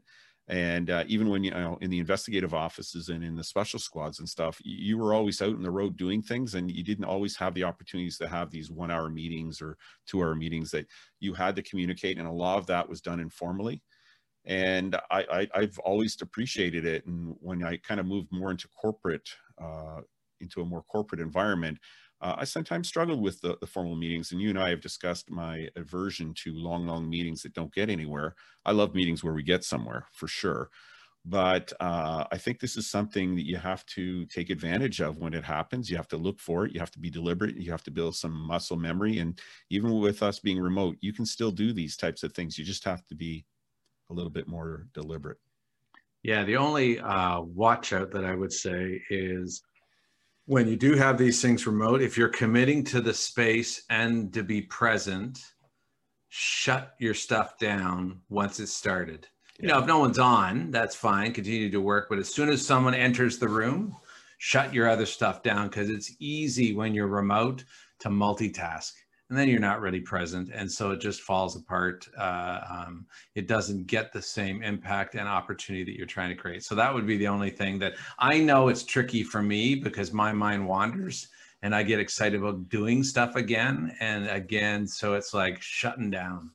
and 0.51 0.91
uh, 0.91 1.03
even 1.07 1.29
when 1.29 1.43
you 1.43 1.49
know 1.49 1.77
in 1.81 1.89
the 1.89 1.97
investigative 1.97 2.53
offices 2.53 3.09
and 3.09 3.23
in 3.23 3.35
the 3.35 3.43
special 3.43 3.79
squads 3.79 4.19
and 4.19 4.29
stuff 4.29 4.59
you 4.63 4.97
were 4.97 5.13
always 5.13 5.41
out 5.41 5.55
in 5.55 5.63
the 5.63 5.71
road 5.71 5.97
doing 5.97 6.21
things 6.21 6.53
and 6.53 6.69
you 6.69 6.83
didn't 6.83 7.05
always 7.05 7.35
have 7.35 7.55
the 7.55 7.63
opportunities 7.63 8.17
to 8.17 8.27
have 8.27 8.51
these 8.51 8.69
one 8.69 8.91
hour 8.91 9.09
meetings 9.09 9.61
or 9.61 9.77
two 10.05 10.21
hour 10.21 10.35
meetings 10.35 10.69
that 10.69 10.85
you 11.19 11.33
had 11.33 11.55
to 11.55 11.63
communicate 11.63 12.19
and 12.19 12.27
a 12.27 12.31
lot 12.31 12.59
of 12.59 12.67
that 12.67 12.87
was 12.87 13.01
done 13.01 13.19
informally 13.19 13.81
and 14.45 14.95
I, 15.11 15.47
I 15.53 15.61
have 15.61 15.77
always 15.79 16.17
appreciated 16.21 16.85
it. 16.85 17.05
And 17.05 17.35
when 17.39 17.63
I 17.63 17.77
kind 17.77 17.99
of 17.99 18.05
moved 18.05 18.29
more 18.31 18.51
into 18.51 18.67
corporate, 18.69 19.29
uh, 19.61 20.01
into 20.39 20.61
a 20.61 20.65
more 20.65 20.83
corporate 20.83 21.21
environment, 21.21 21.77
uh, 22.21 22.35
I 22.37 22.43
sometimes 22.43 22.87
struggled 22.87 23.21
with 23.21 23.41
the, 23.41 23.57
the, 23.59 23.67
formal 23.67 23.95
meetings. 23.95 24.31
And 24.31 24.39
you 24.39 24.49
and 24.49 24.59
I 24.59 24.69
have 24.69 24.81
discussed 24.81 25.31
my 25.31 25.67
aversion 25.75 26.33
to 26.43 26.53
long, 26.53 26.85
long 26.85 27.09
meetings 27.09 27.41
that 27.41 27.53
don't 27.53 27.73
get 27.73 27.89
anywhere. 27.89 28.35
I 28.65 28.71
love 28.71 28.93
meetings 28.93 29.23
where 29.23 29.33
we 29.33 29.43
get 29.43 29.63
somewhere 29.63 30.05
for 30.11 30.27
sure. 30.27 30.69
But 31.23 31.71
uh, 31.79 32.25
I 32.31 32.37
think 32.37 32.59
this 32.59 32.77
is 32.77 32.89
something 32.89 33.35
that 33.35 33.45
you 33.45 33.57
have 33.57 33.85
to 33.87 34.25
take 34.25 34.49
advantage 34.49 35.01
of 35.01 35.17
when 35.17 35.33
it 35.33 35.43
happens. 35.43 35.89
You 35.89 35.97
have 35.97 36.07
to 36.09 36.17
look 36.17 36.39
for 36.39 36.65
it. 36.65 36.73
You 36.73 36.79
have 36.79 36.91
to 36.91 36.99
be 36.99 37.11
deliberate. 37.11 37.57
You 37.57 37.71
have 37.71 37.83
to 37.83 37.91
build 37.91 38.15
some 38.15 38.33
muscle 38.33 38.77
memory. 38.77 39.19
And 39.19 39.39
even 39.69 39.99
with 39.99 40.23
us 40.23 40.39
being 40.39 40.59
remote, 40.59 40.97
you 41.01 41.13
can 41.13 41.25
still 41.25 41.51
do 41.51 41.73
these 41.73 41.95
types 41.95 42.23
of 42.23 42.33
things. 42.33 42.57
You 42.57 42.65
just 42.65 42.83
have 42.85 43.05
to 43.07 43.15
be 43.15 43.45
a 44.09 44.13
little 44.13 44.31
bit 44.31 44.47
more 44.47 44.87
deliberate. 44.93 45.37
Yeah, 46.23 46.43
the 46.43 46.57
only 46.57 46.99
uh, 46.99 47.41
watch 47.41 47.93
out 47.93 48.11
that 48.11 48.25
I 48.25 48.35
would 48.35 48.53
say 48.53 49.01
is 49.09 49.63
when 50.45 50.67
you 50.67 50.75
do 50.75 50.95
have 50.95 51.17
these 51.17 51.41
things 51.41 51.67
remote, 51.67 52.01
if 52.01 52.17
you're 52.17 52.29
committing 52.29 52.83
to 52.85 53.01
the 53.01 53.13
space 53.13 53.83
and 53.89 54.33
to 54.33 54.43
be 54.43 54.61
present, 54.61 55.39
shut 56.29 56.95
your 56.99 57.13
stuff 57.13 57.57
down 57.59 58.21
once 58.29 58.59
it's 58.59 58.73
started. 58.73 59.27
Yeah. 59.59 59.63
You 59.63 59.73
know, 59.73 59.79
if 59.79 59.85
no 59.85 59.99
one's 59.99 60.19
on, 60.19 60.71
that's 60.71 60.95
fine, 60.95 61.33
continue 61.33 61.69
to 61.69 61.81
work. 61.81 62.07
But 62.09 62.19
as 62.19 62.33
soon 62.33 62.49
as 62.49 62.65
someone 62.65 62.93
enters 62.93 63.37
the 63.37 63.49
room, 63.49 63.95
shut 64.39 64.73
your 64.73 64.89
other 64.89 65.05
stuff 65.05 65.43
down 65.43 65.67
because 65.67 65.89
it's 65.89 66.15
easy 66.19 66.73
when 66.73 66.93
you're 66.93 67.07
remote 67.07 67.63
to 67.99 68.09
multitask 68.09 68.93
and 69.31 69.39
then 69.39 69.47
you're 69.47 69.61
not 69.61 69.79
really 69.79 70.01
present 70.01 70.51
and 70.53 70.69
so 70.69 70.91
it 70.91 70.99
just 70.99 71.21
falls 71.21 71.55
apart 71.55 72.05
uh, 72.17 72.59
um, 72.69 73.05
it 73.33 73.47
doesn't 73.47 73.87
get 73.87 74.11
the 74.11 74.21
same 74.21 74.61
impact 74.61 75.15
and 75.15 75.27
opportunity 75.27 75.85
that 75.85 75.97
you're 75.97 76.05
trying 76.05 76.29
to 76.29 76.35
create. 76.35 76.63
So 76.63 76.75
that 76.75 76.93
would 76.93 77.07
be 77.07 77.17
the 77.17 77.29
only 77.29 77.49
thing 77.49 77.79
that 77.79 77.93
i 78.19 78.37
know 78.37 78.67
it's 78.67 78.83
tricky 78.83 79.23
for 79.23 79.41
me 79.41 79.73
because 79.73 80.11
my 80.11 80.33
mind 80.33 80.67
wanders 80.67 81.29
and 81.61 81.73
i 81.73 81.81
get 81.81 81.99
excited 81.99 82.41
about 82.41 82.67
doing 82.67 83.03
stuff 83.03 83.37
again 83.37 83.95
and 84.01 84.27
again 84.27 84.85
so 84.85 85.13
it's 85.13 85.33
like 85.33 85.61
shutting 85.61 86.11
down 86.11 86.51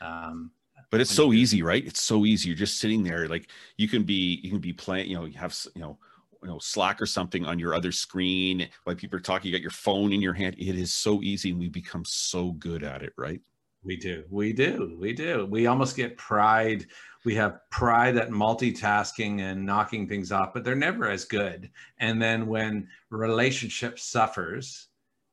um, 0.00 0.50
but 0.90 1.00
it's 1.00 1.14
so 1.14 1.32
easy 1.32 1.62
right? 1.62 1.86
It's 1.86 2.00
so 2.00 2.24
easy. 2.24 2.48
You're 2.48 2.56
just 2.56 2.78
sitting 2.78 3.02
there 3.02 3.28
like 3.28 3.50
you 3.76 3.88
can 3.88 4.02
be 4.02 4.40
you 4.42 4.50
can 4.50 4.58
be 4.58 4.72
playing 4.72 5.08
you 5.08 5.16
know 5.16 5.24
you 5.24 5.38
have 5.38 5.56
you 5.74 5.82
know 5.82 5.98
you 6.42 6.48
know 6.48 6.58
slack 6.58 7.00
or 7.00 7.06
something 7.06 7.44
on 7.44 7.58
your 7.58 7.74
other 7.74 7.92
screen 7.92 8.68
while 8.84 8.96
people 8.96 9.16
are 9.16 9.20
talking 9.20 9.50
you 9.50 9.56
got 9.56 9.62
your 9.62 9.70
phone 9.70 10.12
in 10.12 10.20
your 10.20 10.32
hand 10.32 10.54
it 10.58 10.76
is 10.76 10.94
so 10.94 11.22
easy 11.22 11.50
and 11.50 11.58
we 11.58 11.68
become 11.68 12.04
so 12.04 12.52
good 12.52 12.82
at 12.82 13.02
it 13.02 13.12
right? 13.16 13.40
We 13.84 13.96
do 13.96 14.24
we 14.28 14.52
do 14.52 14.96
we 15.00 15.12
do. 15.12 15.46
We 15.46 15.66
almost 15.66 15.96
get 15.96 16.16
pride 16.16 16.86
we 17.24 17.34
have 17.34 17.60
pride 17.70 18.16
at 18.16 18.30
multitasking 18.30 19.40
and 19.40 19.64
knocking 19.64 20.08
things 20.08 20.32
off 20.32 20.52
but 20.52 20.64
they're 20.64 20.74
never 20.74 21.08
as 21.08 21.24
good. 21.24 21.70
And 21.98 22.20
then 22.20 22.46
when 22.46 22.88
relationship 23.10 23.98
suffers 23.98 24.88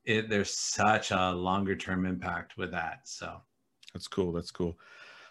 it, 0.06 0.30
there's 0.30 0.56
such 0.56 1.10
a 1.10 1.32
longer 1.32 1.76
term 1.76 2.06
impact 2.06 2.58
with 2.58 2.72
that 2.72 3.08
so. 3.08 3.41
That's 3.94 4.08
cool 4.08 4.32
that's 4.32 4.52
cool 4.52 4.78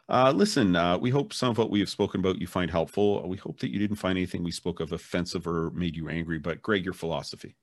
uh, 0.08 0.32
listen, 0.34 0.76
uh, 0.76 0.98
we 0.98 1.10
hope 1.10 1.32
some 1.32 1.50
of 1.50 1.58
what 1.58 1.70
we 1.70 1.80
have 1.80 1.88
spoken 1.88 2.20
about 2.20 2.40
you 2.40 2.46
find 2.46 2.70
helpful. 2.70 3.26
We 3.26 3.36
hope 3.36 3.58
that 3.60 3.70
you 3.70 3.78
didn't 3.78 3.96
find 3.96 4.18
anything 4.18 4.44
we 4.44 4.50
spoke 4.50 4.80
of 4.80 4.92
offensive 4.92 5.46
or 5.46 5.70
made 5.70 5.96
you 5.96 6.08
angry. 6.08 6.38
But 6.38 6.62
Greg, 6.62 6.84
your 6.84 6.94
philosophy. 6.94 7.56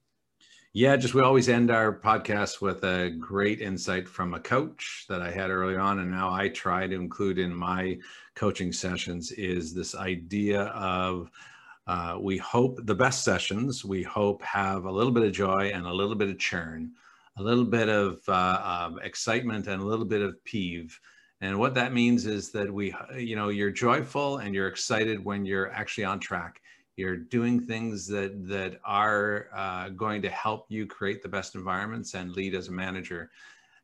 Yeah, 0.74 0.96
just 0.96 1.14
we 1.14 1.22
always 1.22 1.50
end 1.50 1.70
our 1.70 1.94
podcast 1.94 2.62
with 2.62 2.86
a 2.86 3.10
great 3.20 3.60
insight 3.60 4.08
from 4.08 4.34
a 4.34 4.40
coach 4.40 5.06
that 5.10 5.22
I 5.22 5.30
had 5.30 5.50
early 5.50 5.76
on, 5.76 6.00
and 6.00 6.10
now 6.10 6.32
I 6.32 6.48
try 6.48 6.88
to 6.88 6.96
include 6.96 7.40
in 7.40 7.54
my 7.54 7.98
coaching 8.36 8.72
sessions 8.72 9.32
is 9.34 9.74
this 9.74 9.96
idea 9.96 10.62
of 10.68 11.30
uh, 11.88 12.18
we 12.22 12.38
hope 12.38 12.80
the 12.86 12.96
best 12.96 13.26
sessions 13.26 13.84
we 13.84 14.02
hope 14.02 14.42
have 14.44 14.86
a 14.86 14.92
little 14.92 15.12
bit 15.12 15.24
of 15.24 15.34
joy 15.34 15.72
and 15.74 15.86
a 15.86 15.94
little 15.94 16.16
bit 16.16 16.30
of 16.30 16.40
churn, 16.40 16.92
a 17.36 17.44
little 17.44 17.66
bit 17.66 17.90
of 17.90 18.22
uh, 18.30 18.88
um, 18.88 19.00
excitement 19.04 19.68
and 19.68 19.82
a 19.82 19.86
little 19.86 20.06
bit 20.06 20.22
of 20.22 20.42
peeve 20.46 20.98
and 21.42 21.58
what 21.58 21.74
that 21.74 21.92
means 21.92 22.28
is 22.28 22.52
that 22.52 22.72
we, 22.72 22.94
you 23.18 23.36
know, 23.36 23.50
you're 23.50 23.72
joyful 23.72 24.38
and 24.38 24.54
you're 24.54 24.68
excited 24.68 25.26
when 25.26 25.44
you're 25.44 25.72
actually 25.72 26.04
on 26.04 26.20
track. 26.20 26.62
You're 26.98 27.18
doing 27.18 27.60
things 27.60 28.08
that 28.08 28.48
that 28.48 28.80
are 28.86 29.48
uh, 29.54 29.90
going 29.90 30.22
to 30.22 30.30
help 30.30 30.68
you 30.70 30.86
create 30.86 31.24
the 31.24 31.30
best 31.30 31.56
environments 31.56 32.14
and 32.14 32.32
lead 32.32 32.54
as 32.54 32.68
a 32.68 32.72
manager. 32.72 33.32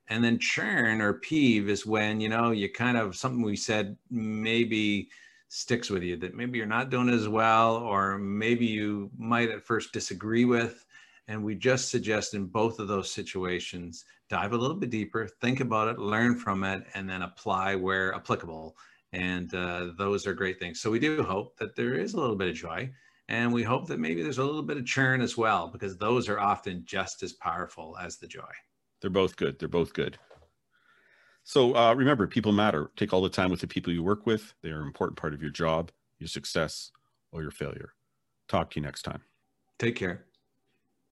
And 0.10 0.24
then 0.24 0.38
churn 0.38 1.02
or 1.02 1.14
peeve 1.14 1.68
is 1.68 1.86
when 1.86 2.22
you 2.22 2.30
know 2.30 2.52
you 2.52 2.72
kind 2.72 2.96
of 2.96 3.16
something 3.16 3.42
we 3.42 3.56
said 3.56 3.98
maybe 4.12 5.10
sticks 5.50 5.90
with 5.90 6.04
you 6.04 6.18
that 6.18 6.36
maybe 6.36 6.58
you're 6.58 6.68
not 6.68 6.90
doing 6.90 7.10
as 7.10 7.28
well 7.28 7.78
or 7.78 8.18
maybe 8.18 8.66
you 8.66 9.10
might 9.18 9.50
at 9.50 9.64
first 9.64 9.94
disagree 9.94 10.46
with 10.46 10.86
and 11.28 11.44
we 11.44 11.56
just 11.56 11.90
suggest 11.90 12.34
in 12.34 12.46
both 12.46 12.80
of 12.80 12.88
those 12.88 13.12
situations, 13.12 14.06
dive 14.30 14.54
a 14.54 14.58
little 14.58 14.76
bit 14.76 14.90
deeper, 14.90 15.28
think 15.42 15.60
about 15.60 15.88
it, 15.88 16.00
learn 16.00 16.36
from 16.36 16.64
it, 16.64 16.84
and 16.94 17.10
then 17.10 17.22
apply 17.22 17.76
where 17.76 18.14
applicable. 18.14 18.78
And 19.14 19.54
uh, 19.54 19.92
those 19.98 20.28
are 20.28 20.34
great 20.34 20.60
things. 20.60 20.82
So 20.82 20.92
we 20.92 21.00
do 21.00 21.24
hope 21.24 21.58
that 21.58 21.76
there 21.76 21.96
is 21.96 22.14
a 22.14 22.20
little 22.20 22.36
bit 22.36 22.50
of 22.50 22.56
joy. 22.56 22.90
And 23.30 23.52
we 23.52 23.64
hope 23.64 23.88
that 23.88 24.00
maybe 24.00 24.22
there's 24.24 24.38
a 24.38 24.44
little 24.44 24.64
bit 24.64 24.78
of 24.78 24.86
churn 24.86 25.20
as 25.20 25.36
well, 25.36 25.68
because 25.68 25.98
those 25.98 26.30
are 26.30 26.40
often 26.40 26.84
just 26.86 27.24
as 27.24 27.34
powerful 27.34 27.98
as 28.02 28.18
the 28.18 28.28
joy. 28.28 28.52
They're 29.02 29.10
both 29.10 29.36
good. 29.36 29.60
They're 29.60 29.68
both 29.68 29.94
good. 29.94 30.18
So 31.44 31.76
uh, 31.76 31.94
remember, 31.94 32.28
people 32.28 32.52
matter. 32.52 32.92
Take 32.96 33.14
all 33.14 33.22
the 33.22 33.30
time 33.30 33.52
with 33.52 33.62
the 33.62 33.68
people 33.68 33.92
you 33.92 34.04
work 34.04 34.26
with. 34.26 34.54
They 34.62 34.70
are 34.70 34.82
an 34.82 34.88
important 34.88 35.18
part 35.18 35.34
of 35.34 35.42
your 35.42 35.52
job, 35.52 35.92
your 36.20 36.28
success, 36.28 36.92
or 37.32 37.42
your 37.42 37.52
failure. 37.52 37.94
Talk 38.48 38.72
to 38.72 38.80
you 38.80 38.86
next 38.86 39.02
time. 39.04 39.22
Take 39.80 39.96
care. 39.96 40.27